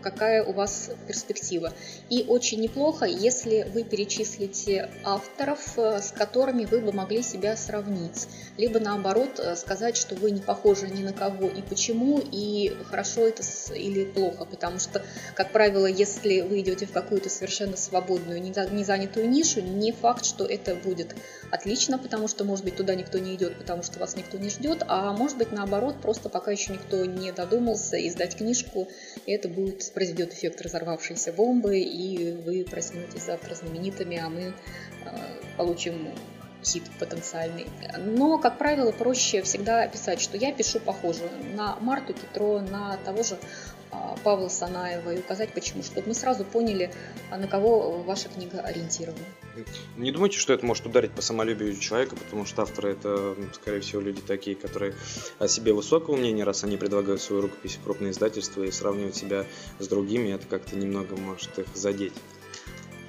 какая 0.04 0.44
у 0.44 0.52
вас 0.52 0.90
перспектива. 1.08 1.72
И 2.10 2.24
очень 2.28 2.60
неплохо, 2.60 3.06
если 3.06 3.66
вы 3.72 3.84
перечислите 3.84 4.90
авторов, 5.02 5.78
э, 5.78 6.00
с 6.00 6.12
которыми 6.12 6.66
вы 6.66 6.80
бы 6.80 6.92
могли 6.92 7.22
себя 7.22 7.56
сравнить. 7.56 8.28
Либо 8.58 8.78
наоборот 8.78 9.40
э, 9.40 9.56
сказать, 9.56 9.96
что 9.96 10.14
вы 10.14 10.30
не 10.30 10.40
похожи 10.40 10.88
ни 10.88 11.02
на 11.02 11.14
кого 11.14 11.48
и 11.48 11.62
почему, 11.62 12.20
и 12.30 12.76
хорошо 12.90 13.22
это 13.26 13.42
или 13.74 14.04
плохо. 14.04 14.44
Потому 14.44 14.78
что, 14.78 15.02
как 15.34 15.52
правило, 15.52 15.86
если 15.86 16.42
вы 16.42 16.60
идете 16.60 16.84
в 16.86 16.92
какую-то 16.92 17.30
совершенно 17.30 17.76
свободную, 17.76 18.42
незанятую 18.42 19.30
нишу, 19.30 19.62
не 19.62 19.92
факт, 19.92 20.26
что 20.26 20.44
это 20.44 20.74
будет 20.74 21.16
отлично, 21.50 21.98
потому 21.98 22.28
что, 22.28 22.44
может 22.44 22.64
быть, 22.64 22.76
туда 22.76 22.94
никто 22.94 23.18
не 23.18 23.34
идет, 23.34 23.56
потому 23.56 23.82
что 23.82 23.98
вас 24.00 24.16
никто 24.16 24.36
не 24.36 24.50
ждет, 24.50 24.82
а 24.86 25.12
может 25.12 25.38
быть, 25.38 25.52
наоборот, 25.52 25.96
просто 26.02 26.28
пока 26.28 26.50
еще 26.50 26.72
никто 26.72 27.04
не 27.04 27.32
додумался 27.32 27.96
издать 28.06 28.36
книжку, 28.36 28.88
и 29.24 29.32
это 29.32 29.48
будет, 29.48 29.82
произведет 29.94 30.32
эффект 30.34 30.60
разорвавшейся 30.60 31.32
бомбы, 31.32 31.78
и 31.78 32.32
вы 32.32 32.64
проснетесь 32.68 33.24
завтра 33.24 33.54
знаменитыми, 33.54 34.18
а 34.18 34.28
мы 34.28 34.42
э, 34.42 34.52
получим 35.56 36.08
хит 36.64 36.84
потенциальный. 36.98 37.66
Но, 37.98 38.38
как 38.38 38.58
правило, 38.58 38.90
проще 38.90 39.42
всегда 39.42 39.86
писать, 39.86 40.20
что 40.20 40.36
я 40.36 40.52
пишу 40.52 40.80
похоже 40.80 41.30
на 41.54 41.76
Марту 41.76 42.14
Китро, 42.14 42.60
на 42.60 42.96
того 42.98 43.22
же 43.22 43.36
Павла 44.22 44.48
Санаева 44.48 45.14
и 45.14 45.18
указать 45.18 45.52
почему, 45.52 45.82
чтобы 45.82 46.08
мы 46.08 46.14
сразу 46.14 46.44
поняли, 46.44 46.92
а 47.30 47.36
на 47.36 47.46
кого 47.46 48.02
ваша 48.02 48.28
книга 48.28 48.60
ориентирована. 48.60 49.24
Не 49.96 50.10
думайте, 50.10 50.38
что 50.38 50.52
это 50.52 50.64
может 50.64 50.86
ударить 50.86 51.12
по 51.12 51.22
самолюбию 51.22 51.76
человека, 51.78 52.16
потому 52.16 52.46
что 52.46 52.62
авторы 52.62 52.92
это, 52.92 53.36
скорее 53.52 53.80
всего, 53.80 54.00
люди 54.00 54.20
такие, 54.20 54.56
которые 54.56 54.94
о 55.38 55.48
себе 55.48 55.72
высокого 55.72 56.16
мнения, 56.16 56.44
раз 56.44 56.64
они 56.64 56.76
предлагают 56.76 57.20
свою 57.20 57.42
рукопись 57.42 57.76
в 57.76 57.84
крупные 57.84 58.12
издательства 58.12 58.62
и 58.62 58.70
сравнивать 58.70 59.16
себя 59.16 59.44
с 59.78 59.86
другими, 59.86 60.30
это 60.30 60.46
как-то 60.46 60.76
немного 60.76 61.16
может 61.16 61.58
их 61.58 61.66
задеть. 61.74 62.14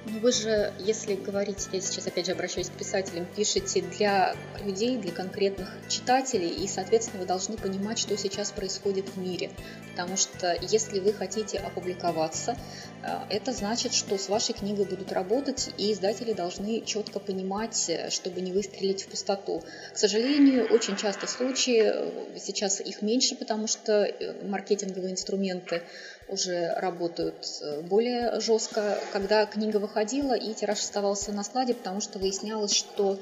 Ну 0.07 0.19
вы 0.19 0.31
же, 0.31 0.71
если 0.77 1.15
говорить, 1.15 1.67
я 1.71 1.81
сейчас 1.81 2.05
опять 2.05 2.27
же 2.27 2.33
обращаюсь 2.33 2.69
к 2.69 2.73
писателям, 2.73 3.25
пишете 3.35 3.81
для 3.81 4.35
людей, 4.63 4.99
для 4.99 5.11
конкретных 5.11 5.75
читателей, 5.89 6.49
и, 6.49 6.67
соответственно, 6.67 7.21
вы 7.21 7.25
должны 7.25 7.57
понимать, 7.57 7.97
что 7.97 8.15
сейчас 8.15 8.51
происходит 8.51 9.09
в 9.09 9.17
мире. 9.17 9.49
Потому 9.91 10.15
что 10.15 10.55
если 10.61 10.99
вы 10.99 11.11
хотите 11.11 11.57
опубликоваться, 11.57 12.55
э, 13.01 13.07
это 13.31 13.51
значит, 13.51 13.95
что 13.95 14.19
с 14.19 14.29
вашей 14.29 14.53
книгой 14.53 14.85
будут 14.85 15.11
работать, 15.11 15.69
и 15.79 15.91
издатели 15.91 16.33
должны 16.33 16.81
четко 16.81 17.19
понимать, 17.19 17.89
э, 17.89 18.11
чтобы 18.11 18.41
не 18.41 18.51
выстрелить 18.51 19.03
в 19.03 19.07
пустоту. 19.07 19.63
К 19.91 19.97
сожалению, 19.97 20.71
очень 20.71 20.97
часто 20.97 21.25
случаи, 21.25 21.81
э, 21.83 22.37
сейчас 22.39 22.79
их 22.79 23.01
меньше, 23.01 23.35
потому 23.35 23.65
что 23.65 24.13
маркетинговые 24.43 25.13
инструменты 25.13 25.81
уже 26.27 26.73
работают 26.75 27.45
э, 27.61 27.81
более 27.81 28.39
жестко. 28.39 28.97
Когда 29.13 29.45
книга 29.45 29.77
выходила 29.77 30.33
и 30.33 30.53
тираж 30.53 30.79
оставался 30.79 31.31
на 31.31 31.43
складе, 31.43 31.73
потому 31.73 32.01
что 32.01 32.19
выяснялось, 32.19 32.73
что 32.73 33.17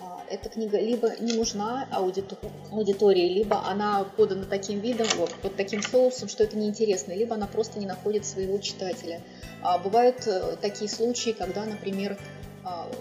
а, 0.00 0.22
эта 0.28 0.48
книга 0.48 0.78
либо 0.78 1.14
не 1.20 1.32
нужна 1.32 1.88
аудитории, 1.90 3.28
либо 3.28 3.64
она 3.66 4.04
подана 4.04 4.44
таким 4.44 4.80
видом, 4.80 5.06
вот, 5.16 5.34
под 5.34 5.56
таким 5.56 5.82
соусом, 5.82 6.28
что 6.28 6.44
это 6.44 6.56
неинтересно, 6.56 7.12
либо 7.12 7.34
она 7.34 7.46
просто 7.46 7.78
не 7.78 7.86
находит 7.86 8.26
своего 8.26 8.58
читателя. 8.58 9.20
А 9.62 9.78
бывают 9.78 10.26
э, 10.26 10.56
такие 10.60 10.90
случаи, 10.90 11.30
когда, 11.30 11.64
например, 11.64 12.18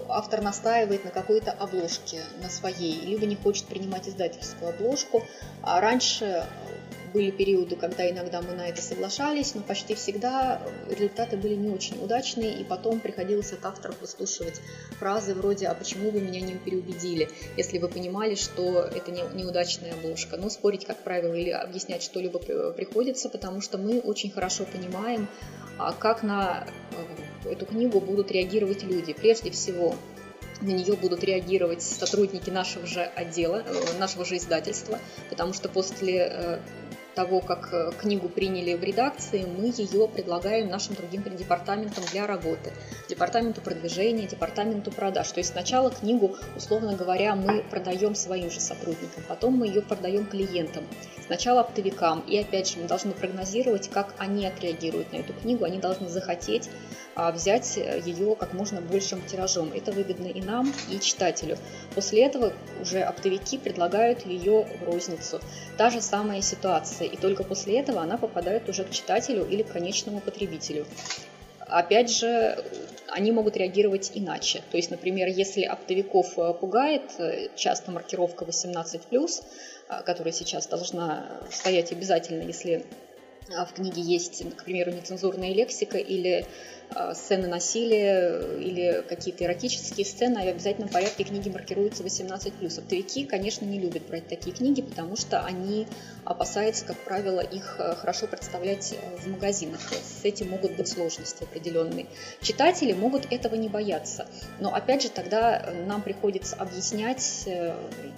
автор 0.10 0.42
настаивает 0.42 1.06
на 1.06 1.12
какой-то 1.12 1.52
обложке, 1.52 2.22
на 2.42 2.50
своей, 2.50 3.02
либо 3.02 3.26
не 3.26 3.36
хочет 3.36 3.66
принимать 3.66 4.08
издательскую 4.08 4.70
обложку. 4.70 5.24
А 5.62 5.82
раньше 5.82 6.46
были 7.16 7.32
периоды, 7.32 7.78
когда 7.78 8.10
иногда 8.12 8.42
мы 8.42 8.52
на 8.52 8.68
это 8.68 8.82
соглашались, 8.82 9.56
но 9.56 9.62
почти 9.62 9.96
всегда 9.96 10.62
результаты 10.90 11.38
были 11.38 11.56
не 11.56 11.70
очень 11.70 12.04
удачные, 12.04 12.60
и 12.60 12.66
потом 12.66 13.00
приходилось 13.00 13.54
от 13.54 13.66
авторов 13.66 14.02
выслушивать 14.02 14.60
фразы 15.00 15.34
вроде 15.34 15.68
«А 15.68 15.74
почему 15.74 16.12
вы 16.12 16.20
меня 16.20 16.42
не 16.42 16.56
переубедили?», 16.56 17.30
если 17.56 17.78
вы 17.78 17.88
понимали, 17.88 18.36
что 18.36 18.82
это 18.82 19.12
не, 19.12 19.24
неудачная 19.34 19.94
обложка. 19.94 20.36
Но 20.36 20.50
спорить, 20.50 20.86
как 20.86 20.98
правило, 20.98 21.34
или 21.34 21.52
объяснять 21.52 22.04
что-либо 22.04 22.38
приходится, 22.74 23.30
потому 23.30 23.62
что 23.62 23.78
мы 23.78 24.00
очень 24.02 24.30
хорошо 24.30 24.66
понимаем, 24.66 25.30
а, 25.64 25.65
как 26.00 26.24
на 26.24 26.66
э, 27.44 27.52
эту 27.52 27.66
книгу 27.66 28.00
будут 28.00 28.32
реагировать 28.32 28.84
люди. 28.84 29.14
Прежде 29.14 29.52
всего, 29.52 29.96
на 30.62 30.70
нее 30.70 30.96
будут 30.96 31.24
реагировать 31.24 31.82
сотрудники 31.82 32.50
нашего 32.50 32.86
же 32.88 33.02
отдела, 33.02 33.64
э, 33.66 33.98
нашего 34.00 34.26
же 34.26 34.38
издательства, 34.38 35.00
потому 35.30 35.54
что 35.54 35.70
после 35.70 36.30
э, 36.32 36.60
того, 37.16 37.40
как 37.40 37.74
э, 37.74 37.92
книгу 38.00 38.30
приняли 38.30 38.76
в 38.76 38.84
редакции, 38.84 39.46
мы 39.46 39.68
ее 39.76 40.08
предлагаем 40.08 40.70
нашим 40.70 40.96
другим 40.96 41.24
департаментам 41.24 42.04
для 42.12 42.28
работы. 42.28 42.74
Департаменту 43.10 43.62
продвижения, 43.62 44.28
департаменту 44.28 44.92
продаж. 44.92 45.32
То 45.32 45.40
есть 45.40 45.52
сначала 45.52 45.90
книгу, 45.90 46.36
условно 46.56 46.96
говоря, 46.96 47.36
мы 47.36 47.64
продаем 47.64 48.16
своим 48.16 48.52
же 48.52 48.60
сотрудникам, 48.60 49.24
потом 49.28 49.56
мы 49.56 49.68
ее 49.68 49.82
продаем 49.82 50.26
клиентам. 50.26 50.84
Сначала 51.26 51.62
оптовикам. 51.62 52.20
И 52.28 52.38
опять 52.38 52.70
же, 52.70 52.80
мы 52.80 52.88
должны 52.88 53.14
прогнозировать, 53.14 53.90
как 53.90 54.14
они 54.20 54.46
отреагируют 54.46 55.12
на 55.12 55.18
эту 55.18 55.34
книгу. 55.34 55.66
Они 55.66 55.80
должны 55.80 56.08
захотеть 56.08 56.70
взять 57.16 57.78
э, 57.78 58.02
ее 58.06 58.36
как 58.36 58.54
можно 58.54 58.82
большим 58.82 59.22
тиражом. 59.26 59.72
Это 59.74 59.92
выгодно 59.92 60.28
и 60.28 60.42
нам, 60.42 60.74
и 60.90 61.00
читателю. 61.00 61.58
После 61.94 62.26
этого 62.26 62.54
уже 62.82 63.02
оптовики 63.02 63.58
предлагают 63.58 64.26
ее 64.26 64.66
в 64.66 64.84
розницу. 64.84 65.40
Та 65.78 65.90
же 65.90 66.02
самая 66.02 66.42
ситуация, 66.42 67.08
и 67.08 67.16
только 67.16 67.44
после 67.44 67.80
этого 67.80 68.02
она 68.02 68.18
попадает 68.18 68.68
уже 68.70 68.84
к 68.84 68.92
читателю 68.92 69.48
или 69.48 69.64
к 69.64 69.72
конечному 69.72 70.20
потребителю. 70.20 70.86
Опять 71.68 72.12
же, 72.12 72.64
они 73.08 73.32
могут 73.32 73.58
реагировать 73.58 74.12
иначе. 74.14 74.62
То 74.70 74.78
есть, 74.78 74.92
например, 74.92 75.30
если 75.30 75.64
оптовиков 75.64 76.38
э, 76.38 76.54
пугает 76.54 77.04
э, 77.18 77.48
часто 77.56 77.92
маркировка 77.92 78.44
18+, 78.46 79.44
которая 80.04 80.34
сейчас 80.34 80.68
должна 80.68 81.28
стоять 81.52 81.92
обязательно, 81.92 82.42
если 82.42 82.86
в 83.48 83.74
книге 83.74 84.02
есть, 84.02 84.44
к 84.56 84.64
примеру, 84.64 84.92
нецензурная 84.92 85.54
лексика 85.54 85.98
или 85.98 86.48
Э, 86.94 87.14
сцены 87.14 87.48
насилия 87.48 88.40
или 88.60 89.04
какие-то 89.08 89.46
эротические 89.46 90.06
сцены, 90.06 90.46
в 90.46 90.48
обязательном 90.48 90.90
порядке 90.90 91.24
книги 91.24 91.50
маркируются 91.50 92.04
18+. 92.04 92.80
Оптовики, 92.80 93.26
конечно, 93.26 93.66
не 93.66 93.80
любят 93.80 94.08
брать 94.08 94.28
такие 94.28 94.56
книги, 94.56 94.82
потому 94.82 95.16
что 95.16 95.42
они 95.42 95.88
опасаются, 96.24 96.86
как 96.86 96.98
правило, 96.98 97.40
их 97.40 97.78
э, 97.80 97.96
хорошо 97.96 98.28
представлять 98.28 98.94
э, 98.94 99.18
в 99.18 99.28
магазинах. 99.28 99.80
С 99.82 100.24
этим 100.24 100.50
могут 100.50 100.76
быть 100.76 100.88
сложности 100.88 101.44
определенные. 101.44 102.06
Читатели 102.42 102.94
могут 102.94 103.32
этого 103.32 103.56
не 103.56 103.68
бояться. 103.68 104.28
Но, 104.60 104.74
опять 104.74 105.02
же, 105.02 105.10
тогда 105.10 105.74
нам 105.88 106.02
приходится 106.02 106.56
объяснять 106.56 107.48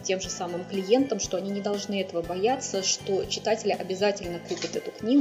тем 0.04 0.20
же 0.20 0.30
самым 0.30 0.66
клиентам, 0.66 1.20
что 1.20 1.38
они 1.38 1.52
не 1.52 1.62
должны 1.62 2.02
этого 2.02 2.22
бояться, 2.22 2.84
что 2.84 3.26
читатели 3.26 3.72
обязательно 3.72 4.40
купят 4.40 4.76
эту 4.76 4.92
книгу, 4.92 5.17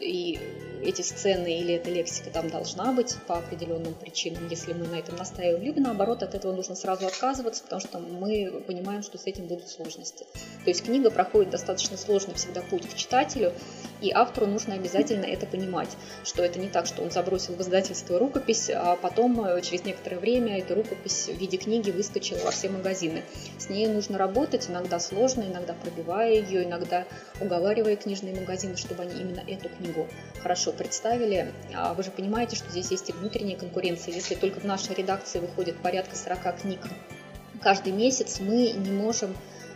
и 0.00 0.38
эти 0.82 1.02
сцены 1.02 1.58
или 1.58 1.74
эта 1.74 1.90
лексика 1.90 2.30
там 2.30 2.48
должна 2.50 2.92
быть 2.92 3.16
по 3.26 3.38
определенным 3.38 3.94
причинам, 3.94 4.48
если 4.48 4.72
мы 4.72 4.86
на 4.86 4.96
этом 4.96 5.16
настаиваем, 5.16 5.62
либо 5.62 5.80
наоборот 5.80 6.22
от 6.22 6.34
этого 6.34 6.52
нужно 6.52 6.74
сразу 6.74 7.06
отказываться, 7.06 7.62
потому 7.62 7.80
что 7.80 7.98
мы 7.98 8.62
понимаем, 8.66 9.02
что 9.02 9.18
с 9.18 9.26
этим 9.26 9.46
будут 9.46 9.68
сложности. 9.68 10.24
То 10.64 10.70
есть 10.70 10.84
книга 10.84 11.10
проходит 11.10 11.50
достаточно 11.50 11.96
сложный 11.96 12.34
всегда 12.34 12.62
путь 12.62 12.88
к 12.88 12.94
читателю, 12.94 13.52
и 14.00 14.10
автору 14.10 14.46
нужно 14.46 14.74
обязательно 14.74 15.24
это 15.24 15.46
понимать, 15.46 15.90
что 16.24 16.44
это 16.44 16.58
не 16.58 16.68
так, 16.68 16.86
что 16.86 17.02
он 17.02 17.10
забросил 17.10 17.54
в 17.54 17.60
издательство 17.60 18.18
рукопись, 18.18 18.70
а 18.70 18.96
потом 18.96 19.44
э, 19.44 19.60
через 19.62 19.84
некоторое 19.84 20.18
время 20.18 20.58
эта 20.58 20.74
рукопись 20.74 21.28
в 21.28 21.36
виде 21.36 21.56
книги 21.56 21.90
выскочила 21.90 22.38
во 22.44 22.50
все 22.50 22.68
магазины. 22.68 23.24
С 23.58 23.68
ней 23.68 23.88
нужно 23.88 24.18
работать, 24.18 24.68
иногда 24.68 25.00
сложно, 25.00 25.42
иногда 25.42 25.74
пробивая 25.74 26.34
ее, 26.34 26.64
иногда 26.64 27.06
уговаривая 27.40 27.96
книжные 27.96 28.34
магазины, 28.34 28.76
чтобы 28.76 29.02
они 29.02 29.20
именно 29.20 29.40
эту 29.40 29.68
книгу 29.68 30.06
хорошо 30.42 30.67
представили. 30.72 31.52
А 31.74 31.94
вы 31.94 32.02
же 32.02 32.10
понимаете, 32.10 32.56
что 32.56 32.70
здесь 32.70 32.90
есть 32.90 33.08
и 33.08 33.12
внутренняя 33.12 33.56
конкуренция. 33.56 34.14
Если 34.14 34.34
только 34.34 34.60
в 34.60 34.64
нашей 34.64 34.94
редакции 34.94 35.38
выходит 35.38 35.76
порядка 35.82 36.16
40 36.16 36.60
книг 36.60 36.80
каждый 37.60 37.92
месяц, 37.92 38.40
мы 38.40 38.70
не 38.72 38.90
можем 38.90 39.34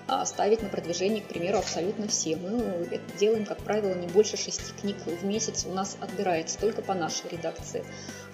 а, 0.08 0.26
ставить 0.26 0.62
на 0.62 0.68
продвижение, 0.68 1.22
к 1.22 1.28
примеру, 1.28 1.58
абсолютно 1.58 2.08
все. 2.08 2.36
Мы 2.36 2.58
это 2.90 3.18
делаем, 3.18 3.46
как 3.46 3.58
правило, 3.58 3.94
не 3.94 4.08
больше 4.08 4.36
шести 4.36 4.72
книг 4.80 4.96
в 5.06 5.24
месяц 5.24 5.64
у 5.64 5.72
нас 5.72 5.96
отбирается, 6.00 6.58
только 6.58 6.82
по 6.82 6.94
нашей 6.94 7.30
редакции. 7.30 7.84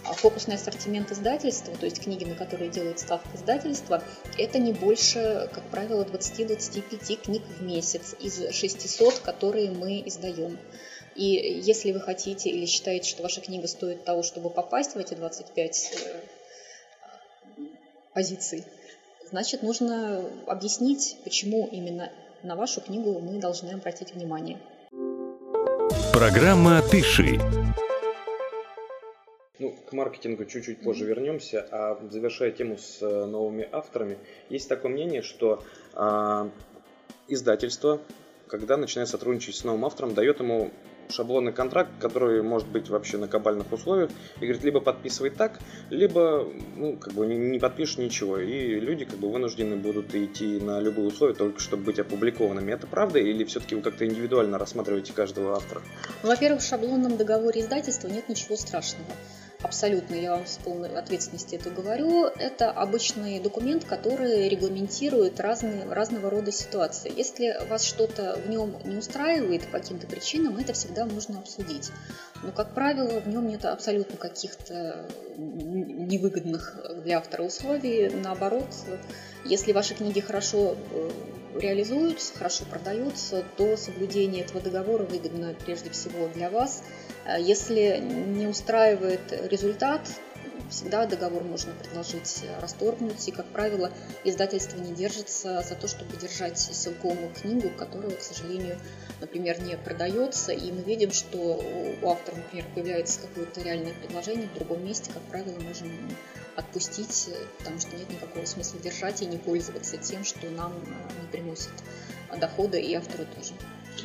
А 0.04 0.14
фокусный 0.14 0.54
ассортимент 0.54 1.12
издательства, 1.12 1.76
то 1.76 1.84
есть 1.84 2.02
книги, 2.02 2.24
на 2.24 2.34
которые 2.34 2.70
делает 2.70 2.98
ставка 2.98 3.28
издательства, 3.36 4.02
это 4.38 4.58
не 4.58 4.72
больше, 4.72 5.50
как 5.52 5.64
правило, 5.64 6.04
20-25 6.04 7.22
книг 7.22 7.42
в 7.58 7.62
месяц 7.62 8.14
из 8.18 8.50
600, 8.54 9.18
которые 9.18 9.70
мы 9.70 10.02
издаем. 10.06 10.58
И 11.18 11.24
если 11.64 11.90
вы 11.90 11.98
хотите 11.98 12.48
или 12.48 12.64
считаете, 12.64 13.10
что 13.10 13.24
ваша 13.24 13.40
книга 13.40 13.66
стоит 13.66 14.04
того, 14.04 14.22
чтобы 14.22 14.50
попасть 14.50 14.94
в 14.94 14.98
эти 14.98 15.14
25 15.14 15.92
э, 15.92 17.60
позиций, 18.14 18.64
значит, 19.28 19.64
нужно 19.64 20.30
объяснить, 20.46 21.16
почему 21.24 21.68
именно 21.72 22.12
на 22.44 22.54
вашу 22.54 22.80
книгу 22.80 23.18
мы 23.18 23.40
должны 23.40 23.70
обратить 23.70 24.14
внимание. 24.14 24.60
Программа 26.12 26.82
«Пиши» 26.88 27.40
Ну, 29.58 29.72
к 29.72 29.92
маркетингу 29.92 30.44
чуть-чуть 30.44 30.82
позже 30.82 31.02
mm-hmm. 31.02 31.08
вернемся, 31.08 31.66
а 31.72 32.00
завершая 32.12 32.52
тему 32.52 32.78
с 32.78 33.02
э, 33.02 33.24
новыми 33.24 33.68
авторами, 33.72 34.18
есть 34.50 34.68
такое 34.68 34.92
мнение, 34.92 35.22
что 35.22 35.64
э, 35.94 36.50
издательство, 37.26 38.00
когда 38.46 38.76
начинает 38.76 39.08
сотрудничать 39.08 39.56
с 39.56 39.64
новым 39.64 39.84
автором, 39.84 40.14
дает 40.14 40.38
ему 40.38 40.70
шаблонный 41.10 41.52
контракт, 41.52 41.90
который 41.98 42.42
может 42.42 42.68
быть 42.68 42.88
вообще 42.88 43.18
на 43.18 43.28
кабальных 43.28 43.72
условиях, 43.72 44.10
и 44.36 44.40
говорит, 44.40 44.64
либо 44.64 44.80
подписывай 44.80 45.30
так, 45.30 45.58
либо 45.90 46.46
ну, 46.76 46.96
как 46.96 47.14
бы 47.14 47.26
не, 47.26 47.58
подпишешь 47.58 47.98
ничего. 47.98 48.38
И 48.38 48.80
люди 48.80 49.04
как 49.04 49.18
бы 49.18 49.30
вынуждены 49.30 49.76
будут 49.76 50.14
идти 50.14 50.60
на 50.60 50.80
любые 50.80 51.08
условия, 51.08 51.34
только 51.34 51.60
чтобы 51.60 51.84
быть 51.84 51.98
опубликованными. 51.98 52.72
Это 52.72 52.86
правда 52.86 53.18
или 53.18 53.44
все-таки 53.44 53.74
вы 53.74 53.82
как-то 53.82 54.06
индивидуально 54.06 54.58
рассматриваете 54.58 55.12
каждого 55.12 55.56
автора? 55.56 55.82
Ну, 56.22 56.28
во-первых, 56.28 56.62
в 56.62 56.66
шаблонном 56.66 57.16
договоре 57.16 57.60
издательства 57.60 58.08
нет 58.08 58.28
ничего 58.28 58.56
страшного 58.56 59.08
абсолютно, 59.62 60.14
я 60.14 60.32
вам 60.32 60.46
с 60.46 60.58
полной 60.58 60.94
ответственностью 60.96 61.58
это 61.58 61.70
говорю, 61.70 62.24
это 62.26 62.70
обычный 62.70 63.40
документ, 63.40 63.84
который 63.84 64.48
регламентирует 64.48 65.40
разные, 65.40 65.84
разного 65.84 66.30
рода 66.30 66.52
ситуации. 66.52 67.12
Если 67.14 67.56
вас 67.68 67.84
что-то 67.84 68.40
в 68.44 68.48
нем 68.48 68.76
не 68.84 68.96
устраивает 68.96 69.66
по 69.66 69.78
каким-то 69.78 70.06
причинам, 70.06 70.56
это 70.58 70.72
всегда 70.72 71.06
можно 71.06 71.38
обсудить. 71.38 71.90
Но, 72.42 72.52
как 72.52 72.72
правило, 72.72 73.20
в 73.20 73.28
нем 73.28 73.48
нет 73.48 73.64
абсолютно 73.64 74.16
каких-то 74.16 75.08
невыгодных 75.36 76.76
для 77.02 77.18
автора 77.18 77.42
условий. 77.42 78.08
Наоборот, 78.10 78.68
если 79.44 79.72
ваши 79.72 79.94
книги 79.94 80.20
хорошо 80.20 80.76
э, 80.92 81.10
реализуются, 81.58 82.36
хорошо 82.36 82.64
продаются, 82.64 83.44
то 83.56 83.76
соблюдение 83.76 84.44
этого 84.44 84.60
договора 84.60 85.04
выгодно 85.04 85.54
прежде 85.64 85.90
всего 85.90 86.28
для 86.28 86.50
вас. 86.50 86.82
А 87.28 87.38
если 87.38 87.98
не 87.98 88.46
устраивает 88.46 89.20
результат, 89.50 90.00
всегда 90.70 91.04
договор 91.04 91.44
можно 91.44 91.74
предложить 91.74 92.42
расторгнуть. 92.62 93.28
И, 93.28 93.32
как 93.32 93.44
правило, 93.52 93.92
издательство 94.24 94.78
не 94.78 94.94
держится 94.94 95.62
за 95.62 95.74
то, 95.74 95.86
чтобы 95.88 96.16
держать 96.16 96.58
силковую 96.58 97.30
книгу, 97.34 97.68
которая, 97.68 98.12
к 98.12 98.22
сожалению, 98.22 98.78
например, 99.20 99.60
не 99.62 99.76
продается. 99.76 100.52
И 100.52 100.72
мы 100.72 100.80
видим, 100.80 101.12
что 101.12 101.62
у 102.00 102.08
автора, 102.08 102.36
например, 102.36 102.64
появляется 102.74 103.20
какое-то 103.20 103.60
реальное 103.60 103.92
предложение 103.92 104.48
в 104.48 104.54
другом 104.54 104.86
месте, 104.86 105.10
как 105.12 105.22
правило, 105.24 105.58
можем 105.60 105.90
отпустить, 106.56 107.28
потому 107.58 107.78
что 107.78 107.94
нет 107.94 108.08
никакого 108.08 108.46
смысла 108.46 108.80
держать 108.80 109.20
и 109.20 109.26
не 109.26 109.36
пользоваться 109.36 109.98
тем, 109.98 110.24
что 110.24 110.48
нам 110.48 110.72
не 111.20 111.28
приносит 111.30 111.72
дохода 112.40 112.78
и 112.78 112.94
автору 112.94 113.26
тоже. 113.36 113.52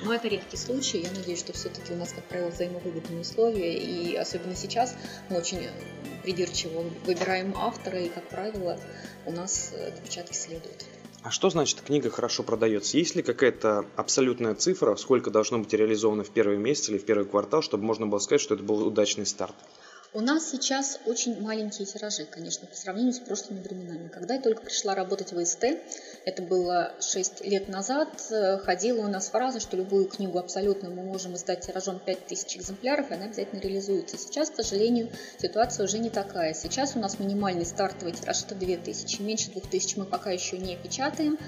Но 0.01 0.13
это 0.13 0.27
редкий 0.27 0.57
случай. 0.57 0.99
Я 1.01 1.11
надеюсь, 1.11 1.39
что 1.39 1.53
все-таки 1.53 1.93
у 1.93 1.95
нас, 1.95 2.11
как 2.13 2.23
правило, 2.25 2.49
взаимовыгодные 2.49 3.21
условия. 3.21 3.77
И 3.77 4.15
особенно 4.15 4.55
сейчас 4.55 4.95
мы 5.29 5.37
очень 5.37 5.69
придирчиво 6.23 6.85
выбираем 7.05 7.53
автора, 7.57 7.99
и, 7.99 8.09
как 8.09 8.27
правило, 8.27 8.79
у 9.25 9.31
нас 9.31 9.73
отпечатки 9.73 10.33
следуют. 10.33 10.85
А 11.21 11.31
что 11.31 11.49
значит 11.49 11.81
книга 11.81 12.09
хорошо 12.09 12.43
продается? 12.43 12.97
Есть 12.97 13.15
ли 13.15 13.23
какая-то 13.23 13.85
абсолютная 13.95 14.55
цифра, 14.55 14.95
сколько 14.97 15.31
должно 15.31 15.59
быть 15.59 15.71
реализовано 15.73 16.25
в 16.25 16.29
первый 16.29 16.57
месяц 16.57 16.89
или 16.89 16.97
в 16.97 17.05
первый 17.05 17.25
квартал, 17.25 17.61
чтобы 17.61 17.85
можно 17.85 18.07
было 18.07 18.19
сказать, 18.19 18.41
что 18.41 18.55
это 18.55 18.63
был 18.63 18.85
удачный 18.85 19.25
старт? 19.25 19.55
У 20.15 20.21
нас 20.21 20.51
сейчас 20.51 20.99
очень 21.07 21.41
маленькие 21.41 21.87
тиражи, 21.87 22.25
конечно, 22.25 22.67
по 22.67 22.75
сравнению 22.75 23.13
с 23.13 23.19
прошлыми 23.19 23.63
временами. 23.63 24.09
Когда 24.09 24.35
я 24.35 24.41
только 24.41 24.61
пришла 24.61 24.93
работать 24.93 25.31
в 25.31 25.41
ИСТ, 25.41 25.65
это 26.23 26.43
было 26.43 26.93
6 27.01 27.43
лет 27.43 27.67
назад, 27.67 28.09
э, 28.29 28.59
ходила 28.59 29.07
у 29.07 29.07
нас 29.07 29.29
фраза, 29.29 29.59
что 29.59 29.75
любую 29.75 30.05
книгу 30.05 30.37
абсолютно 30.37 30.91
мы 30.91 31.01
можем 31.01 31.33
издать 31.33 31.65
тиражом 31.65 31.99
5000 31.99 32.57
экземпляров, 32.57 33.09
и 33.09 33.15
она 33.15 33.25
обязательно 33.25 33.59
реализуется. 33.59 34.19
Сейчас, 34.19 34.51
к 34.51 34.57
сожалению, 34.57 35.09
ситуация 35.39 35.85
уже 35.85 35.97
не 35.97 36.11
такая. 36.11 36.53
Сейчас 36.53 36.95
у 36.95 36.99
нас 36.99 37.17
минимальный 37.17 37.65
стартовый 37.65 38.13
тираж 38.13 38.43
это 38.43 38.53
2000. 38.53 39.19
Меньше 39.23 39.49
2000 39.49 39.97
мы 39.97 40.05
пока 40.05 40.29
еще 40.29 40.59
не 40.59 40.77
печатаем. 40.77 41.39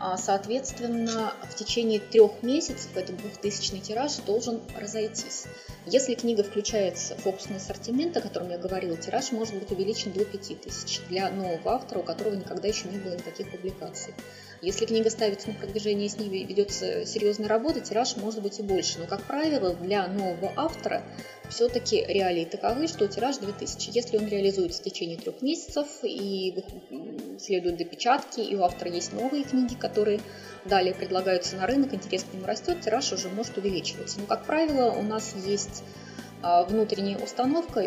А, 0.00 0.16
соответственно, 0.16 1.34
в 1.42 1.54
течение 1.56 1.98
трех 1.98 2.42
месяцев 2.42 2.96
этот 2.96 3.16
двухтысячный 3.16 3.80
тираж 3.80 4.16
должен 4.18 4.60
разойтись. 4.78 5.46
Если 5.86 6.14
книга 6.14 6.44
включается 6.44 7.16
в 7.16 7.22
фокусный 7.22 7.56
ассортимент, 7.56 8.16
о 8.16 8.20
котором 8.20 8.50
я 8.50 8.58
говорила, 8.58 8.96
тираж 8.96 9.32
может 9.32 9.54
быть 9.54 9.72
увеличен 9.72 10.12
до 10.12 10.24
5000 10.24 11.00
для 11.08 11.30
нового 11.30 11.72
автора, 11.72 11.98
у 11.98 12.02
которого 12.02 12.34
никогда 12.34 12.68
еще 12.68 12.88
не 12.88 12.98
было 12.98 13.14
никаких 13.14 13.50
публикаций. 13.50 14.14
Если 14.60 14.86
книга 14.86 15.10
ставится 15.10 15.48
на 15.48 15.54
продвижение, 15.54 16.08
с 16.08 16.16
ней 16.16 16.28
ведется 16.44 17.04
серьезная 17.04 17.48
работа, 17.48 17.80
тираж 17.80 18.16
может 18.16 18.42
быть 18.42 18.58
и 18.60 18.62
больше. 18.62 18.98
Но, 19.00 19.06
как 19.06 19.24
правило, 19.24 19.74
для 19.74 20.06
нового 20.06 20.52
автора 20.56 21.02
все-таки 21.50 22.04
реалии 22.06 22.44
таковы, 22.44 22.88
что 22.88 23.08
тираж 23.08 23.38
2000. 23.38 23.90
Если 23.92 24.16
он 24.16 24.26
реализуется 24.26 24.80
в 24.80 24.84
течение 24.84 25.16
трех 25.16 25.40
месяцев 25.42 25.86
и 26.02 26.64
следует 27.38 27.76
до 27.76 27.84
печатки, 27.84 28.40
и 28.40 28.54
у 28.56 28.62
автора 28.62 28.90
есть 28.90 29.12
новые 29.12 29.44
книги, 29.44 29.74
которые 29.74 30.20
далее 30.64 30.94
предлагаются 30.94 31.56
на 31.56 31.66
рынок, 31.66 31.94
интерес 31.94 32.24
к 32.24 32.34
ним 32.34 32.44
растет, 32.44 32.80
тираж 32.80 33.12
уже 33.12 33.28
может 33.28 33.56
увеличиваться. 33.56 34.20
Но, 34.20 34.26
как 34.26 34.44
правило, 34.44 34.90
у 34.90 35.02
нас 35.02 35.34
есть 35.46 35.82
а, 36.40 36.64
внутренняя 36.64 37.18
установка, 37.18 37.82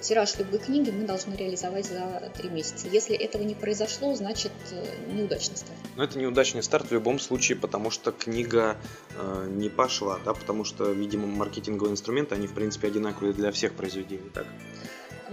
тираж 0.00 0.36
любой 0.38 0.58
книги 0.58 0.90
мы 0.90 1.06
должны 1.06 1.34
реализовать 1.34 1.86
за 1.86 2.30
три 2.36 2.50
месяца. 2.50 2.86
Если 2.88 3.16
этого 3.16 3.42
не 3.42 3.54
произошло, 3.54 4.14
значит 4.14 4.52
э, 4.72 4.84
неудачный 5.12 5.56
старт. 5.56 5.78
Но 5.96 6.04
это 6.04 6.18
неудачный 6.18 6.62
старт 6.62 6.90
в 6.90 6.92
любом 6.92 7.18
случае, 7.18 7.56
потому 7.56 7.90
что 7.90 8.12
книга 8.12 8.76
э, 9.16 9.46
не 9.50 9.70
пошла, 9.70 10.18
да, 10.24 10.34
потому 10.34 10.64
что, 10.64 10.90
видимо, 10.92 11.26
маркетинговые 11.26 11.92
инструменты, 11.92 12.34
они 12.34 12.46
в 12.46 12.52
принципе 12.52 12.88
одинаковые 12.88 13.32
для 13.32 13.50
всех 13.52 13.72
произведений, 13.72 14.30
так? 14.34 14.46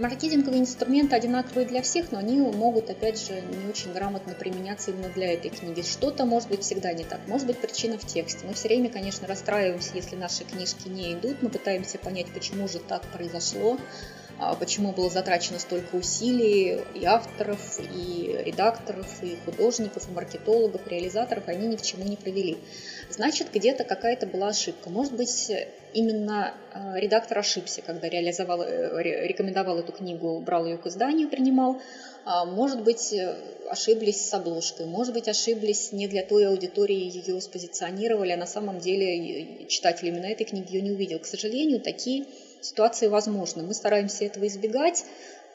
Маркетинговые 0.02 0.62
инструменты 0.62 1.14
одинаковые 1.14 1.64
для 1.64 1.80
всех, 1.80 2.10
но 2.10 2.18
они 2.18 2.40
могут, 2.40 2.90
опять 2.90 3.24
же, 3.24 3.40
не 3.40 3.68
очень 3.68 3.92
грамотно 3.92 4.34
применяться 4.34 4.90
именно 4.90 5.08
для 5.10 5.32
этой 5.32 5.48
книги. 5.48 5.82
Что-то 5.82 6.24
может 6.24 6.48
быть 6.48 6.62
всегда 6.62 6.92
не 6.92 7.04
так. 7.04 7.20
Может 7.28 7.46
быть 7.46 7.58
причина 7.58 7.96
в 7.98 8.04
тексте. 8.04 8.44
Мы 8.44 8.54
все 8.54 8.66
время, 8.66 8.90
конечно, 8.90 9.28
расстраиваемся, 9.28 9.92
если 9.94 10.16
наши 10.16 10.42
книжки 10.42 10.88
не 10.88 11.12
идут. 11.12 11.40
Мы 11.40 11.50
пытаемся 11.50 11.98
понять, 11.98 12.26
почему 12.34 12.66
же 12.66 12.80
так 12.80 13.02
произошло. 13.12 13.78
А 14.44 14.56
почему 14.56 14.90
было 14.90 15.08
затрачено 15.08 15.60
столько 15.60 15.94
усилий 15.94 16.80
и 16.96 17.04
авторов, 17.04 17.78
и 17.78 18.42
редакторов, 18.44 19.06
и 19.22 19.36
художников, 19.44 20.08
и 20.08 20.12
маркетологов, 20.12 20.84
и 20.84 20.90
реализаторов, 20.90 21.46
они 21.46 21.68
ни 21.68 21.76
к 21.76 21.82
чему 21.82 22.04
не 22.04 22.16
привели. 22.16 22.58
Значит, 23.08 23.52
где-то 23.52 23.84
какая-то 23.84 24.26
была 24.26 24.48
ошибка. 24.48 24.90
Может 24.90 25.14
быть, 25.14 25.52
именно 25.94 26.54
а, 26.72 26.98
редактор 26.98 27.38
ошибся, 27.38 27.82
когда 27.82 28.08
реализовал, 28.08 28.62
э, 28.62 29.02
рекомендовал 29.28 29.78
эту 29.78 29.92
книгу, 29.92 30.40
брал 30.40 30.66
ее 30.66 30.76
к 30.76 30.86
изданию, 30.86 31.28
принимал. 31.28 31.80
А, 32.24 32.44
может 32.44 32.82
быть, 32.82 33.14
ошиблись 33.70 34.28
с 34.28 34.34
обложкой, 34.34 34.86
может 34.86 35.14
быть, 35.14 35.28
ошиблись 35.28 35.92
не 35.92 36.08
для 36.08 36.24
той 36.24 36.48
аудитории 36.48 36.96
ее 36.96 37.40
спозиционировали, 37.40 38.32
а 38.32 38.36
на 38.36 38.46
самом 38.46 38.80
деле 38.80 39.66
читатель 39.68 40.08
именно 40.08 40.26
этой 40.26 40.44
книги 40.44 40.74
ее 40.74 40.82
не 40.82 40.90
увидел. 40.90 41.20
К 41.20 41.26
сожалению, 41.26 41.80
такие 41.80 42.24
ситуации 42.62 43.08
возможны. 43.08 43.62
Мы 43.62 43.74
стараемся 43.74 44.24
этого 44.24 44.46
избегать. 44.46 45.04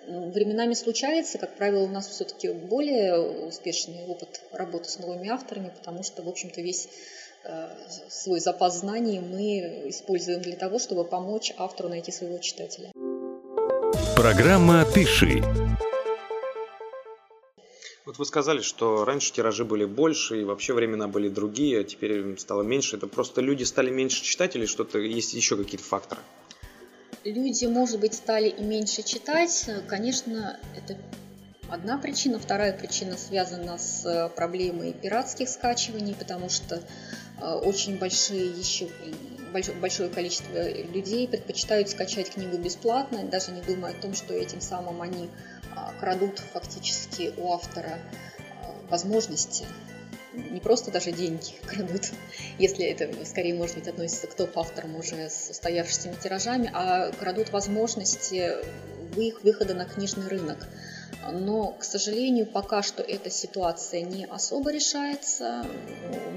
Временами 0.08 0.74
случается, 0.74 1.38
как 1.38 1.58
правило, 1.58 1.84
у 1.84 1.90
нас 1.90 2.08
все-таки 2.08 2.50
более 2.50 3.20
успешный 3.48 4.06
опыт 4.06 4.42
работы 4.54 4.90
с 4.90 5.00
новыми 5.00 5.28
авторами, 5.30 5.72
потому 5.76 6.04
что, 6.04 6.24
в 6.24 6.30
общем-то, 6.30 6.62
весь 6.62 6.88
э, 7.44 7.68
свой 8.10 8.40
запас 8.40 8.80
знаний 8.80 9.20
мы 9.20 9.90
используем 9.90 10.42
для 10.42 10.56
того, 10.56 10.80
чтобы 10.80 11.04
помочь 11.04 11.54
автору 11.58 11.90
найти 11.90 12.14
своего 12.14 12.38
читателя. 12.38 12.92
Программа 14.16 14.86
«Пиши». 14.96 15.44
Вот 18.06 18.18
вы 18.20 18.26
сказали, 18.26 18.62
что 18.62 19.04
раньше 19.04 19.34
тиражи 19.34 19.66
были 19.66 19.84
больше, 19.84 20.40
и 20.40 20.46
вообще 20.46 20.74
времена 20.74 21.10
были 21.10 21.28
другие, 21.28 21.82
а 21.82 21.84
теперь 21.84 22.38
стало 22.40 22.62
меньше. 22.62 22.96
Это 22.96 23.08
просто 23.08 23.42
люди 23.42 23.64
стали 23.64 23.90
меньше 23.90 24.24
читать 24.24 24.56
или 24.56 24.66
что-то, 24.66 25.00
есть 25.00 25.34
еще 25.34 25.58
какие-то 25.58 25.84
факторы? 25.84 26.22
Люди, 27.32 27.66
может 27.66 28.00
быть, 28.00 28.14
стали 28.14 28.48
и 28.48 28.64
меньше 28.64 29.04
читать. 29.04 29.70
Конечно, 29.88 30.60
это 30.76 30.98
одна 31.70 31.98
причина. 31.98 32.40
Вторая 32.40 32.74
причина 32.74 33.18
связана 33.18 33.78
с 33.78 34.32
проблемой 34.36 34.94
пиратских 34.94 35.50
скачиваний, 35.50 36.16
потому 36.16 36.50
что 36.50 36.82
э, 37.42 37.46
очень 37.46 37.98
большие 37.98 38.48
еще 38.48 38.90
большое 39.82 40.10
количество 40.10 40.70
людей 40.70 41.28
предпочитают 41.28 41.90
скачать 41.90 42.32
книгу 42.32 42.58
бесплатно, 42.58 43.24
даже 43.24 43.52
не 43.52 43.62
думая 43.62 43.94
о 43.94 44.02
том, 44.02 44.14
что 44.14 44.34
этим 44.34 44.62
самым 44.62 45.02
они 45.02 45.30
а, 45.76 45.94
крадут 46.00 46.40
фактически 46.40 47.34
у 47.38 47.52
автора 47.54 47.98
э, 48.38 48.90
возможности 48.90 49.66
не 50.52 50.60
просто 50.60 50.92
даже 50.92 51.12
деньги 51.12 51.54
крадут, 51.66 52.12
если 52.58 52.86
это 52.86 53.10
скорее, 53.26 53.54
может 53.54 53.76
быть, 53.76 53.88
относится 53.88 54.28
к 54.28 54.34
топ-авторам 54.34 54.96
уже 54.96 55.30
с 55.30 55.50
устоявшимися 55.50 56.22
тиражами, 56.22 56.70
а 56.74 57.12
крадут 57.12 57.52
возможности 57.52 58.56
их 59.16 59.44
выхода 59.44 59.74
на 59.74 59.86
книжный 59.86 60.28
рынок. 60.28 60.68
Но, 61.32 61.72
к 61.72 61.84
сожалению, 61.84 62.46
пока 62.46 62.82
что 62.82 63.04
эта 63.04 63.30
ситуация 63.30 64.02
не 64.02 64.26
особо 64.26 64.72
решается. 64.72 65.66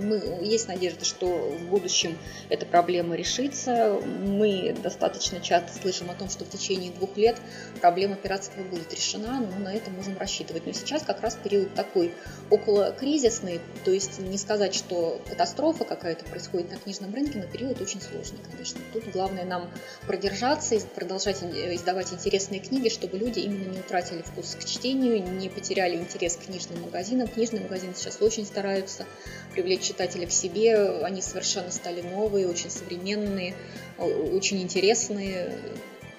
Мы, 0.00 0.16
есть 0.42 0.68
надежда, 0.68 1.04
что 1.04 1.26
в 1.26 1.68
будущем 1.68 2.18
эта 2.48 2.66
проблема 2.66 3.14
решится. 3.14 4.00
Мы 4.02 4.74
достаточно 4.82 5.40
часто 5.40 5.80
слышим 5.80 6.10
о 6.10 6.14
том, 6.14 6.28
что 6.28 6.44
в 6.44 6.50
течение 6.50 6.92
двух 6.92 7.16
лет 7.16 7.36
проблема 7.80 8.16
пиратства 8.16 8.62
будет 8.62 8.92
решена, 8.92 9.40
но 9.40 9.58
на 9.58 9.74
это 9.74 9.90
можем 9.90 10.18
рассчитывать. 10.18 10.66
Но 10.66 10.72
сейчас 10.72 11.02
как 11.02 11.20
раз 11.20 11.36
период 11.42 11.74
такой 11.74 12.14
около 12.50 12.92
кризисный, 12.92 13.60
то 13.84 13.90
есть 13.90 14.18
не 14.18 14.38
сказать, 14.38 14.74
что 14.74 15.20
катастрофа 15.28 15.84
какая-то 15.84 16.24
происходит 16.24 16.70
на 16.70 16.76
книжном 16.76 17.14
рынке, 17.14 17.38
но 17.38 17.46
период 17.46 17.80
очень 17.80 18.00
сложный, 18.00 18.38
конечно. 18.50 18.80
Тут 18.92 19.04
главное 19.12 19.44
нам 19.44 19.70
продержаться 20.06 20.74
и 20.74 20.80
продолжать 20.80 21.42
издавать 21.42 22.12
интересные 22.12 22.60
книги, 22.60 22.88
чтобы 22.88 23.18
люди 23.18 23.40
именно 23.40 23.70
не 23.70 23.78
утратили 23.78 24.22
вкус 24.22 24.56
к 24.56 24.64
чтению 24.70 25.22
не 25.22 25.48
потеряли 25.48 25.96
интерес 25.96 26.36
к 26.36 26.46
книжным 26.46 26.82
магазинам. 26.82 27.28
Книжные 27.28 27.62
магазины 27.62 27.94
сейчас 27.94 28.20
очень 28.20 28.46
стараются 28.46 29.06
привлечь 29.52 29.82
читателя 29.82 30.26
к 30.26 30.32
себе. 30.32 31.02
Они 31.02 31.22
совершенно 31.22 31.70
стали 31.70 32.02
новые, 32.02 32.48
очень 32.48 32.70
современные, 32.70 33.54
очень 33.98 34.62
интересные. 34.62 35.58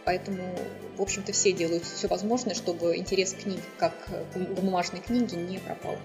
Поэтому, 0.04 0.56
в 0.98 1.02
общем-то, 1.02 1.32
все 1.32 1.52
делают 1.52 1.84
все 1.86 2.08
возможное, 2.08 2.56
чтобы 2.56 2.98
интерес 2.98 3.34
к 3.34 3.44
книге, 3.44 3.62
как 3.78 3.94
к 4.34 4.38
бумажной 4.38 5.02
книге, 5.02 5.38
не 5.38 5.60
пропал. 5.60 5.98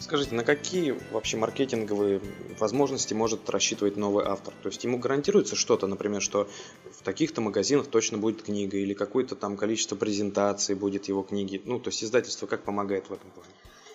Скажите, 0.00 0.34
на 0.34 0.44
какие 0.44 0.96
вообще 1.10 1.36
маркетинговые 1.36 2.20
возможности 2.58 3.14
может 3.14 3.50
рассчитывать 3.50 3.96
новый 3.96 4.24
автор? 4.26 4.54
То 4.62 4.68
есть 4.68 4.84
ему 4.84 4.98
гарантируется 4.98 5.56
что-то, 5.56 5.86
например, 5.86 6.22
что 6.22 6.48
в 6.92 7.02
таких-то 7.02 7.40
магазинах 7.40 7.88
точно 7.88 8.16
будет 8.18 8.42
книга 8.42 8.76
или 8.76 8.94
какое-то 8.94 9.34
там 9.34 9.56
количество 9.56 9.96
презентаций 9.96 10.76
будет 10.76 11.08
его 11.08 11.22
книги. 11.22 11.60
Ну, 11.64 11.80
то 11.80 11.88
есть 11.88 12.04
издательство 12.04 12.46
как 12.46 12.62
помогает 12.62 13.08
в 13.08 13.12
этом 13.12 13.30
плане? 13.30 13.50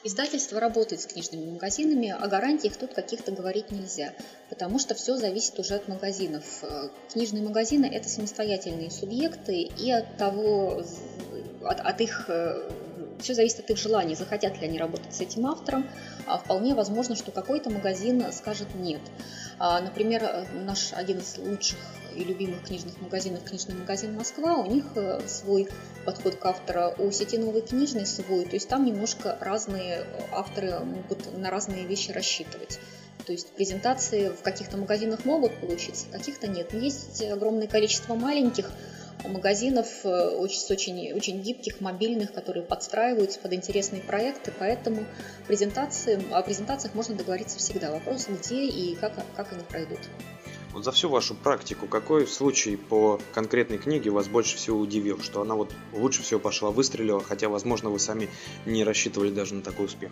Издательство 0.06 0.60
работает 0.60 1.02
с 1.02 1.06
книжными 1.06 1.52
магазинами, 1.52 2.10
о 2.10 2.28
гарантиях 2.28 2.76
тут 2.76 2.94
каких-то 2.94 3.32
говорить 3.32 3.72
нельзя, 3.72 4.14
потому 4.50 4.78
что 4.78 4.96
все 4.96 5.16
зависит 5.16 5.58
уже 5.60 5.76
от 5.76 5.88
магазинов. 5.88 6.44
Книжные 7.14 7.42
магазины– 7.42 7.86
это 7.94 8.10
самостоятельные 8.10 8.92
субъекты, 8.92 9.62
и 9.62 9.92
от 9.92 10.18
того, 10.18 10.84
от, 11.64 11.80
от 11.80 12.02
их 12.02 12.26
э, 12.28 12.70
все 13.24 13.34
зависит 13.34 13.60
от 13.60 13.70
их 13.70 13.78
желаний, 13.78 14.16
захотят 14.16 14.60
ли 14.60 14.68
они 14.68 14.78
работать 14.78 15.14
с 15.16 15.22
этим 15.22 15.48
автором. 15.48 15.88
А 16.26 16.38
вполне 16.38 16.76
возможно, 16.76 17.16
что 17.16 17.32
какой-то 17.32 17.70
магазин 17.70 18.32
скажет 18.32 18.76
нет. 18.76 19.02
А, 19.60 19.82
например, 19.82 20.48
наш 20.54 20.94
один 20.94 21.20
из 21.20 21.38
лучших 21.38 21.78
и 22.16 22.24
любимых 22.24 22.64
книжных 22.64 23.00
магазинов, 23.02 23.44
книжный 23.44 23.76
магазин 23.76 24.16
Москва, 24.16 24.58
у 24.58 24.66
них 24.66 24.86
э, 24.96 25.22
свой 25.28 25.68
подход 26.06 26.36
к 26.36 26.46
автору, 26.46 26.94
у 26.98 27.12
сети 27.12 27.38
новой 27.38 27.62
книжной 27.62 28.06
свой, 28.06 28.46
то 28.46 28.56
есть 28.56 28.70
там 28.70 28.86
немножко 28.86 29.38
разные 29.40 30.06
авторы 30.32 30.80
могут 30.80 31.36
на 31.38 31.50
разные 31.50 31.86
вещи 31.86 32.12
рассчитывать. 32.12 32.80
То 33.26 33.32
есть 33.32 33.48
презентации 33.54 34.30
в 34.30 34.42
каких-то 34.42 34.78
магазинах 34.78 35.26
могут 35.26 35.60
получиться, 35.60 36.06
в 36.08 36.12
каких-то 36.12 36.48
нет. 36.48 36.74
Есть 36.74 37.24
огромное 37.24 37.68
количество 37.68 38.16
маленьких 38.16 38.70
магазинов 39.24 39.88
э, 40.04 40.48
с 40.48 40.70
очень, 40.72 41.14
очень 41.14 41.42
гибких, 41.42 41.82
мобильных, 41.82 42.34
которые 42.34 42.64
подстраиваются 42.64 43.40
под 43.40 43.54
интересные 43.54 44.02
проекты, 44.02 44.54
поэтому 44.58 45.06
презентации, 45.48 46.22
о 46.32 46.42
презентациях 46.42 46.94
можно 46.96 47.16
договориться 47.16 47.58
всегда. 47.58 47.92
Вопрос, 47.92 48.28
где 48.28 48.66
и 48.66 48.96
как, 48.96 49.14
как 49.36 49.54
они 49.54 49.64
пройдут. 49.64 50.00
Вот 50.74 50.84
за 50.84 50.92
всю 50.92 51.08
вашу 51.08 51.36
практику, 51.36 51.86
какой 51.86 52.26
случай 52.26 52.76
по 52.76 53.20
конкретной 53.34 53.78
книге 53.78 54.10
вас 54.10 54.28
больше 54.28 54.58
всего 54.58 54.80
удивил, 54.80 55.22
что 55.22 55.42
она 55.42 55.54
вот 55.54 55.72
лучше 55.94 56.24
всего 56.24 56.40
пошла, 56.40 56.72
выстрелила, 56.72 57.24
хотя, 57.24 57.48
возможно, 57.48 57.92
вы 57.92 58.00
сами 58.00 58.28
не 58.66 58.84
рассчитывали 58.84 59.30
даже 59.30 59.54
на 59.54 59.62
такой 59.62 59.86
успех? 59.86 60.12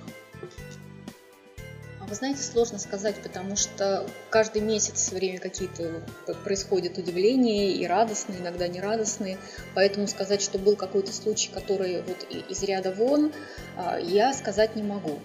Вы 2.12 2.16
знаете, 2.16 2.44
сложно 2.44 2.78
сказать, 2.78 3.16
потому 3.24 3.56
что 3.56 4.06
каждый 4.30 4.62
месяц 4.62 4.96
все 4.96 5.16
время 5.16 5.40
какие-то 5.40 6.04
происходят 6.44 6.98
удивления 6.98 7.72
и 7.72 7.88
радостные, 7.88 8.40
иногда 8.40 8.68
нерадостные. 8.68 9.38
Поэтому 9.76 10.08
сказать, 10.08 10.42
что 10.42 10.60
был 10.60 10.76
какой-то 10.76 11.14
случай, 11.14 11.50
который 11.54 12.02
вот 12.02 12.28
из 12.30 12.64
ряда 12.64 12.92
вон, 12.92 13.32
а, 13.78 13.98
я 13.98 14.34
сказать 14.34 14.76
не 14.76 14.84
могу. 14.84 15.20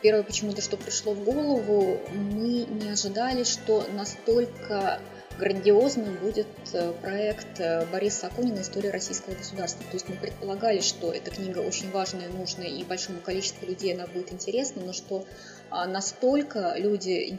Первое 0.00 0.22
почему-то, 0.22 0.62
что 0.62 0.78
пришло 0.78 1.12
в 1.12 1.22
голову, 1.22 2.00
мы 2.14 2.64
не 2.64 2.88
ожидали, 2.88 3.44
что 3.44 3.86
настолько 3.92 5.02
грандиозным 5.38 6.16
будет 6.16 6.46
э, 6.72 6.92
проект 7.00 7.60
э, 7.60 7.86
Бориса 7.86 8.28
Акунина 8.28 8.60
«История 8.60 8.90
российского 8.90 9.34
государства». 9.34 9.84
То 9.84 9.94
есть 9.94 10.08
мы 10.08 10.16
предполагали, 10.16 10.80
что 10.80 11.12
эта 11.12 11.30
книга 11.30 11.58
очень 11.58 11.90
важная, 11.90 12.28
нужная 12.28 12.68
и 12.68 12.84
большому 12.84 13.20
количеству 13.20 13.66
людей 13.66 13.94
она 13.94 14.06
будет 14.06 14.32
интересна, 14.32 14.82
но 14.82 14.92
что 14.92 15.24
а, 15.70 15.86
настолько 15.86 16.74
люди 16.76 17.36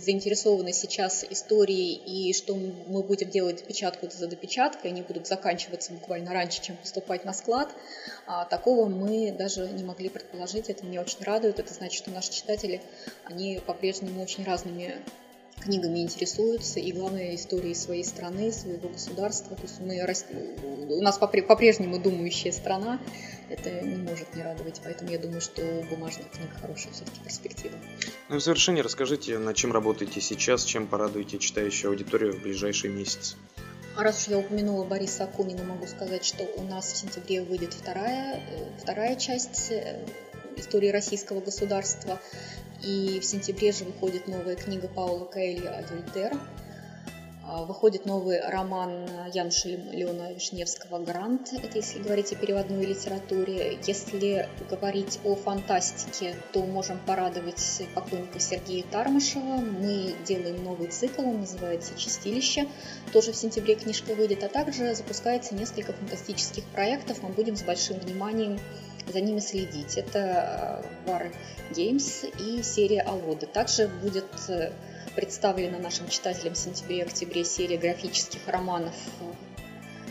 заинтересованы 0.00 0.72
сейчас 0.72 1.24
историей 1.24 1.94
и 1.94 2.34
что 2.34 2.54
мы 2.54 3.02
будем 3.02 3.30
делать 3.30 3.62
допечатку 3.62 4.08
за 4.10 4.26
допечаткой, 4.26 4.90
они 4.90 5.00
будут 5.00 5.26
заканчиваться 5.26 5.92
буквально 5.92 6.32
раньше, 6.32 6.62
чем 6.62 6.76
поступать 6.76 7.24
на 7.24 7.32
склад, 7.32 7.70
а, 8.26 8.44
такого 8.44 8.86
мы 8.86 9.32
даже 9.32 9.66
не 9.68 9.82
могли 9.82 10.10
предположить. 10.10 10.68
Это 10.68 10.84
меня 10.84 11.00
очень 11.00 11.22
радует. 11.22 11.58
Это 11.58 11.72
значит, 11.72 11.96
что 11.96 12.10
наши 12.10 12.32
читатели, 12.32 12.82
они 13.24 13.60
по-прежнему 13.64 14.22
очень 14.22 14.44
разными 14.44 14.96
книгами 15.64 16.00
интересуются, 16.00 16.78
и 16.78 16.92
главное 16.92 17.34
историей 17.34 17.74
своей 17.74 18.04
страны, 18.04 18.52
своего 18.52 18.88
государства. 18.88 19.56
То 19.56 19.62
есть 19.62 19.80
мы, 19.80 20.00
у 20.88 21.02
нас 21.02 21.18
по-прежнему 21.18 21.98
думающая 21.98 22.52
страна, 22.52 23.00
это 23.48 23.80
не 23.80 23.96
может 23.96 24.34
не 24.34 24.42
радовать, 24.42 24.80
поэтому 24.84 25.10
я 25.10 25.18
думаю, 25.18 25.40
что 25.40 25.62
бумажная 25.90 26.26
книга 26.26 26.52
хорошая 26.60 26.92
все-таки 26.92 27.20
перспектива. 27.20 27.74
Ну 28.28 28.36
и 28.36 28.38
в 28.38 28.42
завершение 28.42 28.82
расскажите, 28.82 29.38
над 29.38 29.56
чем 29.56 29.72
работаете 29.72 30.20
сейчас, 30.20 30.64
чем 30.64 30.86
порадуете 30.86 31.38
читающую 31.38 31.90
аудиторию 31.90 32.32
в 32.32 32.42
ближайшие 32.42 32.92
месяцы. 32.92 33.36
А 33.96 34.02
раз 34.02 34.22
уж 34.22 34.28
я 34.28 34.38
упомянула 34.38 34.84
Бориса 34.84 35.24
Акунина, 35.24 35.62
могу 35.62 35.86
сказать, 35.86 36.24
что 36.24 36.44
у 36.56 36.62
нас 36.62 36.92
в 36.92 36.96
сентябре 36.96 37.42
выйдет 37.42 37.74
вторая, 37.74 38.36
э, 38.36 38.80
вторая 38.82 39.14
часть 39.14 39.70
э, 39.70 40.04
истории 40.56 40.88
российского 40.88 41.40
государства. 41.40 42.20
И 42.84 43.18
в 43.18 43.24
сентябре 43.24 43.72
же 43.72 43.84
выходит 43.84 44.28
новая 44.28 44.56
книга 44.56 44.88
Паула 44.88 45.24
Коэльо 45.24 45.78
«Адюльтер». 45.78 46.38
А, 47.46 47.64
выходит 47.64 48.04
новый 48.04 48.40
роман 48.40 49.06
Януша 49.32 49.68
Леона 49.68 50.32
Вишневского 50.32 50.98
«Грант». 50.98 51.52
Это 51.52 51.78
если 51.78 51.98
говорить 52.00 52.32
о 52.32 52.36
переводной 52.36 52.84
литературе. 52.84 53.78
Если 53.86 54.48
говорить 54.68 55.18
о 55.24 55.34
фантастике, 55.34 56.36
то 56.52 56.62
можем 56.62 56.98
порадовать 57.06 57.82
поклонника 57.94 58.38
Сергея 58.38 58.84
Тармашева. 58.90 59.60
Мы 59.60 60.14
делаем 60.26 60.62
новый 60.62 60.88
цикл, 60.88 61.22
он 61.22 61.40
называется 61.40 61.94
«Чистилище». 61.96 62.66
Тоже 63.12 63.32
в 63.32 63.36
сентябре 63.36 63.76
книжка 63.76 64.14
выйдет, 64.14 64.42
а 64.42 64.48
также 64.48 64.94
запускается 64.94 65.54
несколько 65.54 65.92
фантастических 65.94 66.64
проектов. 66.64 67.22
Мы 67.22 67.30
будем 67.30 67.56
с 67.56 67.62
большим 67.62 67.98
вниманием 67.98 68.58
за 69.12 69.20
ними 69.20 69.40
следить. 69.40 69.96
Это 69.96 70.84
War 71.06 71.32
Games 71.70 72.32
и 72.40 72.62
серия 72.62 73.02
Алоды. 73.02 73.46
Также 73.46 73.88
будет 73.88 74.26
э, 74.48 74.72
представлена 75.14 75.78
нашим 75.78 76.08
читателям 76.08 76.54
в 76.54 76.58
сентябре-октябре 76.58 77.44
серия 77.44 77.76
графических 77.76 78.40
романов 78.46 78.94
э, 79.20 79.24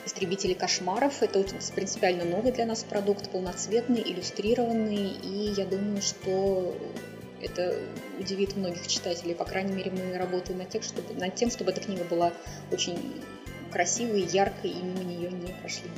«Истребители 0.05 0.53
кошмаров». 0.53 1.21
Это 1.21 1.43
принципиально 1.75 2.25
новый 2.25 2.51
для 2.51 2.65
нас 2.65 2.83
продукт, 2.83 3.29
полноцветный, 3.29 4.01
иллюстрированный, 4.01 5.11
и 5.23 5.53
я 5.57 5.65
думаю, 5.65 6.01
что 6.01 6.75
это 7.41 7.77
удивит 8.19 8.55
многих 8.55 8.87
читателей. 8.87 9.35
По 9.35 9.45
крайней 9.45 9.73
мере, 9.73 9.91
мы 9.91 10.17
работаем 10.17 10.59
над 10.59 10.69
тем, 10.69 10.81
чтобы, 10.81 11.13
над 11.13 11.35
тем, 11.35 11.49
чтобы 11.49 11.71
эта 11.71 11.81
книга 11.81 12.03
была 12.05 12.31
очень 12.71 13.21
красивой, 13.71 14.21
яркой, 14.21 14.71
и 14.71 14.81
мимо 14.81 15.03
нее 15.03 15.31
не 15.31 15.53
прошли. 15.61 15.89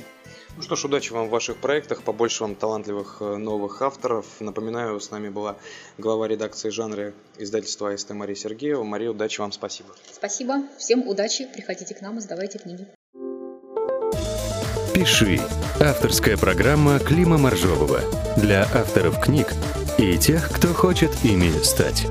Ну 0.56 0.62
что 0.62 0.74
ж, 0.74 0.86
удачи 0.86 1.12
вам 1.12 1.26
в 1.28 1.30
ваших 1.30 1.58
проектах, 1.58 2.02
побольше 2.02 2.42
вам 2.42 2.54
талантливых 2.54 3.18
э, 3.20 3.36
новых 3.36 3.82
авторов. 3.82 4.24
Напоминаю, 4.40 4.98
с 4.98 5.10
нами 5.10 5.28
была 5.28 5.56
глава 5.98 6.26
редакции 6.28 6.70
жанра 6.70 7.12
издательства 7.36 7.92
АСТ 7.92 8.10
Мария 8.10 8.36
Сергеева. 8.36 8.82
Мария, 8.82 9.10
удачи 9.10 9.38
вам, 9.38 9.52
спасибо. 9.52 9.90
Спасибо, 10.10 10.62
всем 10.78 11.06
удачи, 11.06 11.46
приходите 11.52 11.94
к 11.94 12.00
нам 12.00 12.16
и 12.16 12.20
сдавайте 12.20 12.58
книги. 12.58 12.86
«Пиши»– 14.94 15.38
авторская 15.80 16.38
программа 16.38 16.98
Клима 17.00 17.36
Моржового 17.36 18.00
для 18.38 18.62
авторов 18.62 19.20
книг 19.20 19.52
и 19.98 20.16
тех, 20.16 20.50
кто 20.50 20.68
хочет 20.68 21.10
ими 21.22 21.50
стать. 21.62 22.06